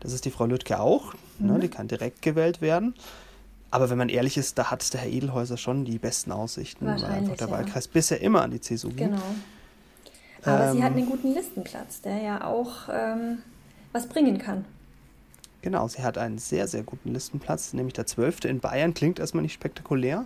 Das 0.00 0.14
ist 0.14 0.24
die 0.24 0.30
Frau 0.30 0.46
Lüttke 0.46 0.80
auch. 0.80 1.12
Ne, 1.38 1.48
mhm. 1.48 1.52
Ne, 1.52 1.58
die 1.60 1.68
kann 1.68 1.88
direkt 1.88 2.22
gewählt 2.22 2.62
werden. 2.62 2.94
Aber 3.70 3.90
wenn 3.90 3.98
man 3.98 4.08
ehrlich 4.08 4.36
ist, 4.36 4.58
da 4.58 4.70
hat 4.70 4.92
der 4.94 5.00
Herr 5.00 5.10
Edelhäuser 5.10 5.56
schon 5.56 5.84
die 5.84 5.98
besten 5.98 6.32
Aussichten, 6.32 6.86
weil 6.86 7.04
einfach 7.04 7.36
der 7.36 7.48
ja. 7.48 7.52
Wahlkreis 7.52 7.88
bisher 7.88 8.20
immer 8.20 8.42
an 8.42 8.52
die 8.52 8.60
CSU 8.60 8.88
ging. 8.90 9.10
Genau. 9.10 9.22
Aber 10.44 10.66
ähm, 10.66 10.76
sie 10.76 10.84
hat 10.84 10.92
einen 10.92 11.06
guten 11.06 11.34
Listenplatz, 11.34 12.00
der 12.00 12.18
ja 12.22 12.44
auch 12.44 12.88
ähm, 12.90 13.38
was 13.92 14.06
bringen 14.06 14.38
kann. 14.38 14.64
Genau, 15.62 15.88
sie 15.88 16.02
hat 16.02 16.16
einen 16.16 16.38
sehr, 16.38 16.68
sehr 16.68 16.84
guten 16.84 17.12
Listenplatz, 17.12 17.72
nämlich 17.72 17.94
der 17.94 18.06
12. 18.06 18.44
in 18.44 18.60
Bayern. 18.60 18.94
Klingt 18.94 19.18
erstmal 19.18 19.42
nicht 19.42 19.54
spektakulär, 19.54 20.24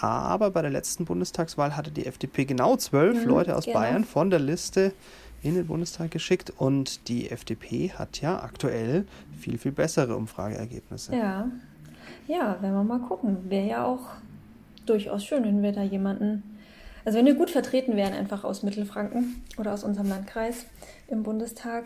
aber 0.00 0.50
bei 0.50 0.62
der 0.62 0.70
letzten 0.70 1.04
Bundestagswahl 1.04 1.76
hatte 1.76 1.90
die 1.90 2.06
FDP 2.06 2.46
genau 2.46 2.76
zwölf 2.76 3.22
mhm, 3.22 3.28
Leute 3.28 3.56
aus 3.56 3.66
genau. 3.66 3.80
Bayern 3.80 4.04
von 4.04 4.30
der 4.30 4.38
Liste 4.38 4.94
in 5.42 5.56
den 5.56 5.66
Bundestag 5.66 6.10
geschickt 6.10 6.52
und 6.56 7.08
die 7.08 7.30
FDP 7.30 7.90
hat 7.90 8.20
ja 8.22 8.42
aktuell 8.42 9.06
viel, 9.38 9.58
viel 9.58 9.72
bessere 9.72 10.16
Umfrageergebnisse. 10.16 11.14
Ja, 11.14 11.50
ja, 12.26 12.60
werden 12.62 12.74
wir 12.74 12.84
mal 12.84 13.00
gucken. 13.00 13.50
Wäre 13.50 13.66
ja 13.66 13.84
auch 13.84 14.10
durchaus 14.86 15.24
schön, 15.24 15.44
wenn 15.44 15.62
wir 15.62 15.72
da 15.72 15.82
jemanden, 15.82 16.42
also 17.04 17.18
wenn 17.18 17.26
wir 17.26 17.34
gut 17.34 17.50
vertreten 17.50 17.96
wären, 17.96 18.12
einfach 18.12 18.44
aus 18.44 18.62
Mittelfranken 18.62 19.42
oder 19.58 19.72
aus 19.72 19.84
unserem 19.84 20.08
Landkreis 20.08 20.66
im 21.08 21.22
Bundestag. 21.22 21.84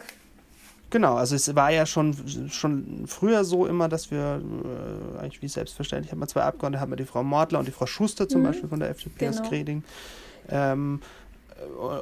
Genau, 0.90 1.14
also 1.16 1.34
es 1.34 1.52
war 1.56 1.70
ja 1.70 1.84
schon, 1.84 2.14
schon 2.48 3.06
früher 3.06 3.44
so 3.44 3.66
immer, 3.66 3.88
dass 3.88 4.10
wir 4.12 4.40
äh, 4.40 5.18
eigentlich 5.18 5.42
wie 5.42 5.48
selbstverständlich 5.48 6.12
haben 6.12 6.20
wir 6.20 6.28
zwei 6.28 6.42
Abgeordnete, 6.42 6.80
haben 6.80 6.92
wir 6.92 6.96
die 6.96 7.04
Frau 7.04 7.24
Mordler 7.24 7.58
und 7.58 7.66
die 7.66 7.72
Frau 7.72 7.86
Schuster 7.86 8.28
zum 8.28 8.42
mhm. 8.42 8.46
Beispiel 8.46 8.68
von 8.68 8.78
der 8.78 8.90
FDP 8.90 9.26
genau. 9.26 9.40
aus 9.40 9.48
Greding. 9.48 9.82
Ähm, 10.48 11.00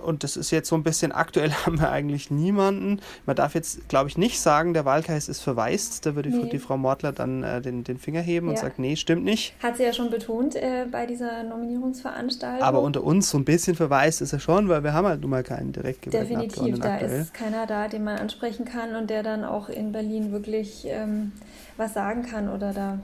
und 0.05 0.25
das 0.25 0.37
ist 0.37 0.51
jetzt 0.51 0.69
so 0.69 0.77
ein 0.77 0.83
bisschen 0.83 1.13
aktuell 1.13 1.53
haben 1.67 1.79
wir 1.79 1.91
eigentlich 1.91 2.31
niemanden. 2.31 3.01
Man 3.27 3.37
darf 3.37 3.55
jetzt, 3.55 3.89
glaube 3.89 4.09
ich, 4.09 4.19
nicht 4.19 4.41
sagen, 4.41 4.75
der 4.75 4.85
Wahlkreis 4.85 5.29
ist 5.29 5.41
verwaist. 5.41 6.07
Da 6.07 6.15
würde 6.15 6.31
nee. 6.31 6.49
die 6.51 6.59
Frau 6.59 6.77
Mortler 6.77 7.13
dann 7.13 7.43
äh, 7.43 7.61
den, 7.61 7.85
den 7.85 7.99
Finger 7.99 8.21
heben 8.21 8.47
ja. 8.47 8.53
und 8.53 8.59
sagt, 8.59 8.79
nee, 8.79 8.97
stimmt 8.97 9.25
nicht. 9.25 9.55
Hat 9.63 9.77
sie 9.77 9.85
ja 9.85 9.93
schon 9.93 10.11
betont 10.11 10.57
äh, 10.57 10.87
bei 10.91 11.07
dieser 11.07 11.43
Nominierungsveranstaltung. 11.45 12.63
Aber 12.63 12.81
unter 12.83 13.05
uns 13.05 13.31
so 13.31 13.39
ein 13.39 13.45
bisschen 13.45 13.77
verwaist 13.77 14.21
ist 14.21 14.33
er 14.33 14.41
schon, 14.41 14.69
weil 14.69 14.83
wir 14.83 14.93
haben 14.93 15.07
halt 15.07 15.21
nun 15.21 15.31
mal 15.31 15.43
keinen 15.43 15.73
direkt 15.73 16.03
gewählten 16.03 16.41
Definitiv, 16.41 16.81
da 16.81 16.95
aktuell. 16.95 17.21
ist 17.21 17.35
keiner 17.35 17.67
da, 17.67 17.89
den 17.89 18.05
man 18.05 18.19
ansprechen 18.19 18.65
kann 18.65 18.97
und 18.97 19.09
der 19.11 19.23
dann 19.23 19.45
auch 19.45 19.69
in 19.69 19.93
Berlin 19.93 20.33
wirklich 20.33 20.85
ähm, 20.87 21.33
was 21.77 21.95
sagen 21.95 22.23
kann 22.23 22.49
oder 22.49 22.73
da 22.73 22.99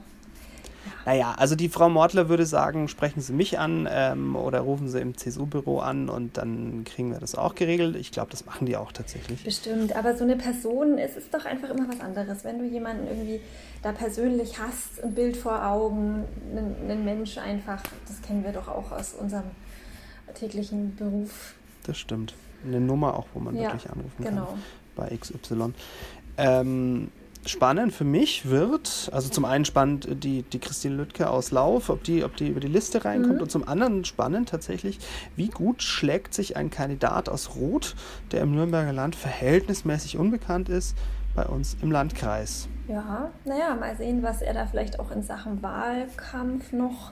naja, 1.05 1.33
also 1.37 1.55
die 1.55 1.69
Frau 1.69 1.89
Mortler 1.89 2.29
würde 2.29 2.45
sagen, 2.45 2.87
sprechen 2.87 3.21
Sie 3.21 3.33
mich 3.33 3.59
an 3.59 3.87
ähm, 3.89 4.35
oder 4.35 4.59
rufen 4.61 4.87
Sie 4.87 4.99
im 4.99 5.17
CSU-Büro 5.17 5.79
an 5.79 6.09
und 6.09 6.37
dann 6.37 6.83
kriegen 6.85 7.11
wir 7.11 7.19
das 7.19 7.35
auch 7.35 7.55
geregelt. 7.55 7.95
Ich 7.95 8.11
glaube, 8.11 8.31
das 8.31 8.45
machen 8.45 8.65
die 8.65 8.77
auch 8.77 8.91
tatsächlich. 8.91 9.43
Bestimmt, 9.43 9.95
aber 9.95 10.15
so 10.15 10.23
eine 10.23 10.35
Person, 10.35 10.97
es 10.97 11.15
ist 11.15 11.33
doch 11.33 11.45
einfach 11.45 11.69
immer 11.69 11.87
was 11.87 11.99
anderes. 11.99 12.43
Wenn 12.43 12.59
du 12.59 12.65
jemanden 12.65 13.07
irgendwie 13.07 13.41
da 13.81 13.91
persönlich 13.91 14.59
hast, 14.59 15.03
ein 15.03 15.13
Bild 15.13 15.37
vor 15.37 15.65
Augen, 15.65 16.25
einen, 16.51 16.75
einen 16.83 17.05
Mensch 17.05 17.37
einfach, 17.37 17.81
das 18.07 18.21
kennen 18.21 18.43
wir 18.43 18.51
doch 18.51 18.67
auch 18.67 18.91
aus 18.91 19.13
unserem 19.13 19.51
täglichen 20.35 20.95
Beruf. 20.95 21.55
Das 21.83 21.97
stimmt. 21.97 22.33
Eine 22.65 22.79
Nummer 22.79 23.17
auch, 23.17 23.25
wo 23.33 23.39
man 23.39 23.55
ja, 23.55 23.63
wirklich 23.63 23.89
anrufen 23.89 24.23
genau. 24.23 24.45
kann 24.45 24.61
bei 24.95 25.15
XY. 25.15 25.73
Ähm, 26.37 27.11
spannend 27.45 27.93
für 27.93 28.03
mich 28.03 28.49
wird, 28.49 29.09
also 29.11 29.29
zum 29.29 29.45
einen 29.45 29.65
spannend 29.65 30.23
die, 30.23 30.43
die 30.43 30.59
Christine 30.59 30.95
Lüttke 30.95 31.29
aus 31.29 31.51
Lauf, 31.51 31.89
ob 31.89 32.03
die, 32.03 32.23
ob 32.23 32.35
die 32.35 32.49
über 32.49 32.59
die 32.59 32.67
Liste 32.67 33.03
reinkommt 33.03 33.35
mhm. 33.35 33.41
und 33.41 33.51
zum 33.51 33.67
anderen 33.67 34.05
spannend 34.05 34.49
tatsächlich, 34.49 34.99
wie 35.35 35.47
gut 35.47 35.81
schlägt 35.81 36.33
sich 36.33 36.55
ein 36.57 36.69
Kandidat 36.69 37.29
aus 37.29 37.55
Rot, 37.55 37.95
der 38.31 38.41
im 38.41 38.51
Nürnberger 38.53 38.93
Land 38.93 39.15
verhältnismäßig 39.15 40.17
unbekannt 40.17 40.69
ist, 40.69 40.95
bei 41.35 41.45
uns 41.45 41.77
im 41.81 41.91
Landkreis. 41.91 42.67
Ja, 42.87 43.31
naja, 43.45 43.75
mal 43.75 43.95
sehen, 43.95 44.21
was 44.21 44.41
er 44.41 44.53
da 44.53 44.65
vielleicht 44.65 44.99
auch 44.99 45.11
in 45.11 45.23
Sachen 45.23 45.63
Wahlkampf 45.63 46.73
noch 46.73 47.11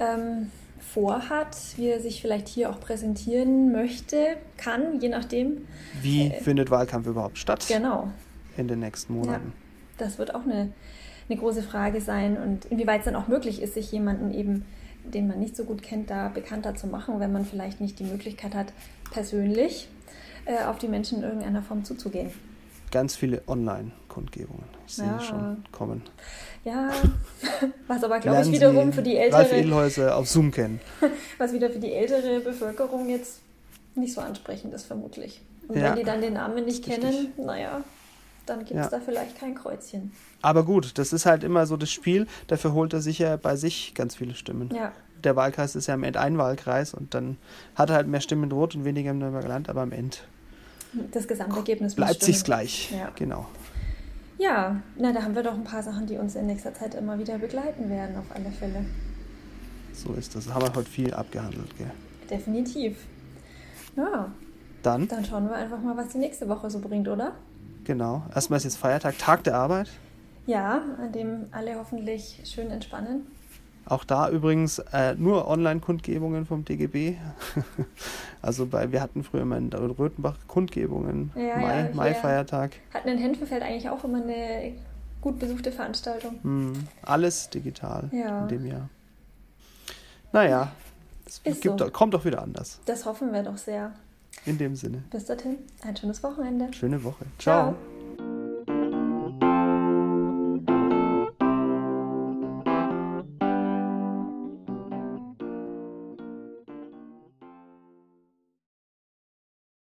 ähm, 0.00 0.50
vorhat, 0.80 1.56
wie 1.76 1.88
er 1.88 2.00
sich 2.00 2.20
vielleicht 2.20 2.48
hier 2.48 2.70
auch 2.70 2.80
präsentieren 2.80 3.72
möchte, 3.72 4.36
kann, 4.56 5.00
je 5.00 5.08
nachdem. 5.08 5.66
Wie 6.02 6.28
äh, 6.28 6.40
findet 6.40 6.70
Wahlkampf 6.70 7.06
überhaupt 7.06 7.38
statt? 7.38 7.64
Genau, 7.68 8.10
in 8.58 8.68
den 8.68 8.80
nächsten 8.80 9.14
Monaten. 9.14 9.52
Ja, 9.56 10.04
das 10.04 10.18
wird 10.18 10.34
auch 10.34 10.42
eine, 10.44 10.72
eine 11.28 11.38
große 11.38 11.62
Frage 11.62 12.00
sein 12.00 12.36
und 12.36 12.64
inwieweit 12.66 13.00
es 13.00 13.04
dann 13.06 13.16
auch 13.16 13.28
möglich 13.28 13.62
ist, 13.62 13.74
sich 13.74 13.90
jemanden 13.92 14.32
eben, 14.34 14.64
den 15.04 15.26
man 15.28 15.38
nicht 15.38 15.56
so 15.56 15.64
gut 15.64 15.82
kennt, 15.82 16.10
da 16.10 16.28
bekannter 16.28 16.74
zu 16.74 16.86
machen, 16.86 17.20
wenn 17.20 17.32
man 17.32 17.44
vielleicht 17.44 17.80
nicht 17.80 17.98
die 17.98 18.04
Möglichkeit 18.04 18.54
hat, 18.54 18.72
persönlich 19.12 19.88
äh, 20.44 20.64
auf 20.64 20.78
die 20.78 20.88
Menschen 20.88 21.18
in 21.18 21.24
irgendeiner 21.24 21.62
Form 21.62 21.84
zuzugehen. 21.84 22.30
ganz 22.90 23.14
viele 23.16 23.42
Online-Kundgebungen. 23.46 24.64
Ich 24.86 24.94
sehe 24.96 25.06
Ja. 25.06 25.20
schon 25.20 25.62
kommen. 25.72 26.02
Ja, 26.64 26.90
was 27.86 28.02
aber, 28.02 28.18
glaube 28.18 28.40
ich, 28.42 28.50
wiederum 28.50 28.92
für 28.92 29.02
die 29.02 29.16
Ralf 29.18 29.34
ältere, 29.34 29.56
Edelhäuser 29.60 30.16
auf 30.16 30.26
Zoom 30.28 30.50
kennen. 30.50 30.80
was 31.38 31.52
wieder 31.52 31.70
für 31.70 31.78
die 31.78 31.92
ältere 31.92 32.40
Bevölkerung 32.40 33.08
jetzt 33.10 33.40
nicht 33.94 34.14
so 34.14 34.20
ansprechend 34.20 34.72
ist, 34.74 34.86
vermutlich. 34.86 35.42
Und 35.68 35.76
Ja. 35.76 35.88
wenn 35.90 35.96
die 35.96 36.04
dann 36.04 36.20
den 36.22 36.34
Namen 36.34 36.64
nicht 36.64 36.82
kennen, 36.84 37.32
naja, 37.36 37.82
dann 38.48 38.60
gibt 38.60 38.70
es 38.72 38.76
Ja. 38.76 38.88
da 38.88 39.00
vielleicht 39.00 39.38
kein 39.38 39.54
Kreuzchen. 39.54 40.12
Aber 40.42 40.64
gut, 40.64 40.98
das 40.98 41.12
ist 41.12 41.26
halt 41.26 41.44
immer 41.44 41.66
so 41.66 41.76
das 41.76 41.90
Spiel. 41.90 42.26
Dafür 42.46 42.72
holt 42.72 42.92
er 42.92 43.00
sich 43.00 43.18
ja 43.18 43.36
bei 43.36 43.56
sich 43.56 43.94
ganz 43.94 44.16
viele 44.16 44.34
Stimmen. 44.34 44.70
Ja, 44.74 44.92
Der 45.24 45.34
Wahlkreis 45.36 45.74
ist 45.74 45.86
ja 45.88 45.94
am 45.94 46.04
Ende 46.04 46.20
ein 46.20 46.38
Wahlkreis 46.38 46.94
und 46.94 47.12
dann 47.14 47.36
hat 47.74 47.90
er 47.90 47.96
halt 47.96 48.06
mehr 48.06 48.20
Stimmen 48.20 48.44
in 48.44 48.52
Rot 48.52 48.74
und 48.76 48.84
weniger 48.84 49.10
im 49.10 49.18
Nürnberger 49.18 49.48
Land, 49.48 49.68
aber 49.68 49.82
am 49.82 49.92
Ende 49.92 50.16
das 51.12 51.26
Gesamtergebnis 51.28 51.94
bleibt 51.96 52.22
sich's 52.22 52.44
gleich. 52.44 52.90
Ja. 52.92 53.10
Genau. 53.16 53.46
Ja, 54.38 54.80
na, 54.96 55.12
da 55.12 55.22
haben 55.22 55.34
wir 55.34 55.42
doch 55.42 55.54
ein 55.54 55.64
paar 55.64 55.82
Sachen, 55.82 56.06
die 56.06 56.16
uns 56.16 56.34
in 56.36 56.46
nächster 56.46 56.72
Zeit 56.72 56.94
immer 56.94 57.18
wieder 57.18 57.38
begleiten 57.38 57.90
werden, 57.90 58.16
auf 58.16 58.26
alle 58.34 58.50
Fälle. 58.52 58.84
So 59.92 60.12
ist 60.14 60.34
das. 60.36 60.48
Haben 60.54 60.62
wir 60.68 60.74
heute 60.76 60.88
viel 60.88 61.12
abgehandelt, 61.12 61.76
gell? 61.76 61.90
Definitiv. 62.30 62.96
Ja, 63.96 64.30
Dann, 64.84 65.08
dann 65.08 65.24
schauen 65.24 65.48
wir 65.48 65.56
einfach 65.56 65.80
mal, 65.82 65.96
was 65.96 66.08
die 66.10 66.18
nächste 66.18 66.48
Woche 66.48 66.70
so 66.70 66.78
bringt, 66.78 67.08
oder? 67.08 67.32
Genau. 67.88 68.22
Erstmal 68.32 68.58
ist 68.58 68.64
jetzt 68.64 68.76
Feiertag, 68.76 69.18
Tag 69.18 69.42
der 69.44 69.56
Arbeit. 69.56 69.88
Ja, 70.46 70.82
an 71.02 71.10
dem 71.10 71.46
alle 71.50 71.74
hoffentlich 71.74 72.40
schön 72.44 72.70
entspannen. 72.70 73.26
Auch 73.86 74.04
da 74.04 74.28
übrigens 74.28 74.78
äh, 74.92 75.14
nur 75.14 75.48
Online-Kundgebungen 75.48 76.44
vom 76.44 76.64
DGB. 76.64 77.16
also 78.42 78.66
bei, 78.66 78.92
wir 78.92 79.00
hatten 79.00 79.24
früher 79.24 79.42
immer 79.42 79.56
in 79.56 79.72
Röthenbach 79.72 80.36
Kundgebungen, 80.46 81.32
Ja, 81.34 81.56
Mai, 81.56 81.80
ja. 81.80 81.94
Mai-Feiertag. 81.94 82.72
Hatten 82.92 83.08
in 83.08 83.18
Henfenfeld 83.18 83.62
eigentlich 83.62 83.88
auch 83.88 84.04
immer 84.04 84.22
eine 84.22 84.74
gut 85.22 85.38
besuchte 85.38 85.72
Veranstaltung. 85.72 86.38
Hm, 86.42 86.72
alles 87.02 87.48
digital 87.48 88.10
Ja. 88.12 88.42
in 88.42 88.48
dem 88.48 88.66
Jahr. 88.66 88.88
Naja, 90.32 90.70
es 91.24 91.60
gibt, 91.60 91.80
so. 91.80 91.90
kommt 91.90 92.12
doch 92.12 92.26
wieder 92.26 92.42
anders. 92.42 92.80
Das 92.84 93.06
hoffen 93.06 93.32
wir 93.32 93.42
doch 93.42 93.56
sehr. 93.56 93.92
In 94.46 94.58
dem 94.58 94.76
Sinne. 94.76 95.02
Bis 95.10 95.26
dorthin, 95.26 95.58
ein 95.82 95.96
schönes 95.96 96.22
Wochenende. 96.22 96.72
Schöne 96.72 97.02
Woche. 97.04 97.26
Ciao. 97.38 97.74
Ciao. 97.74 97.97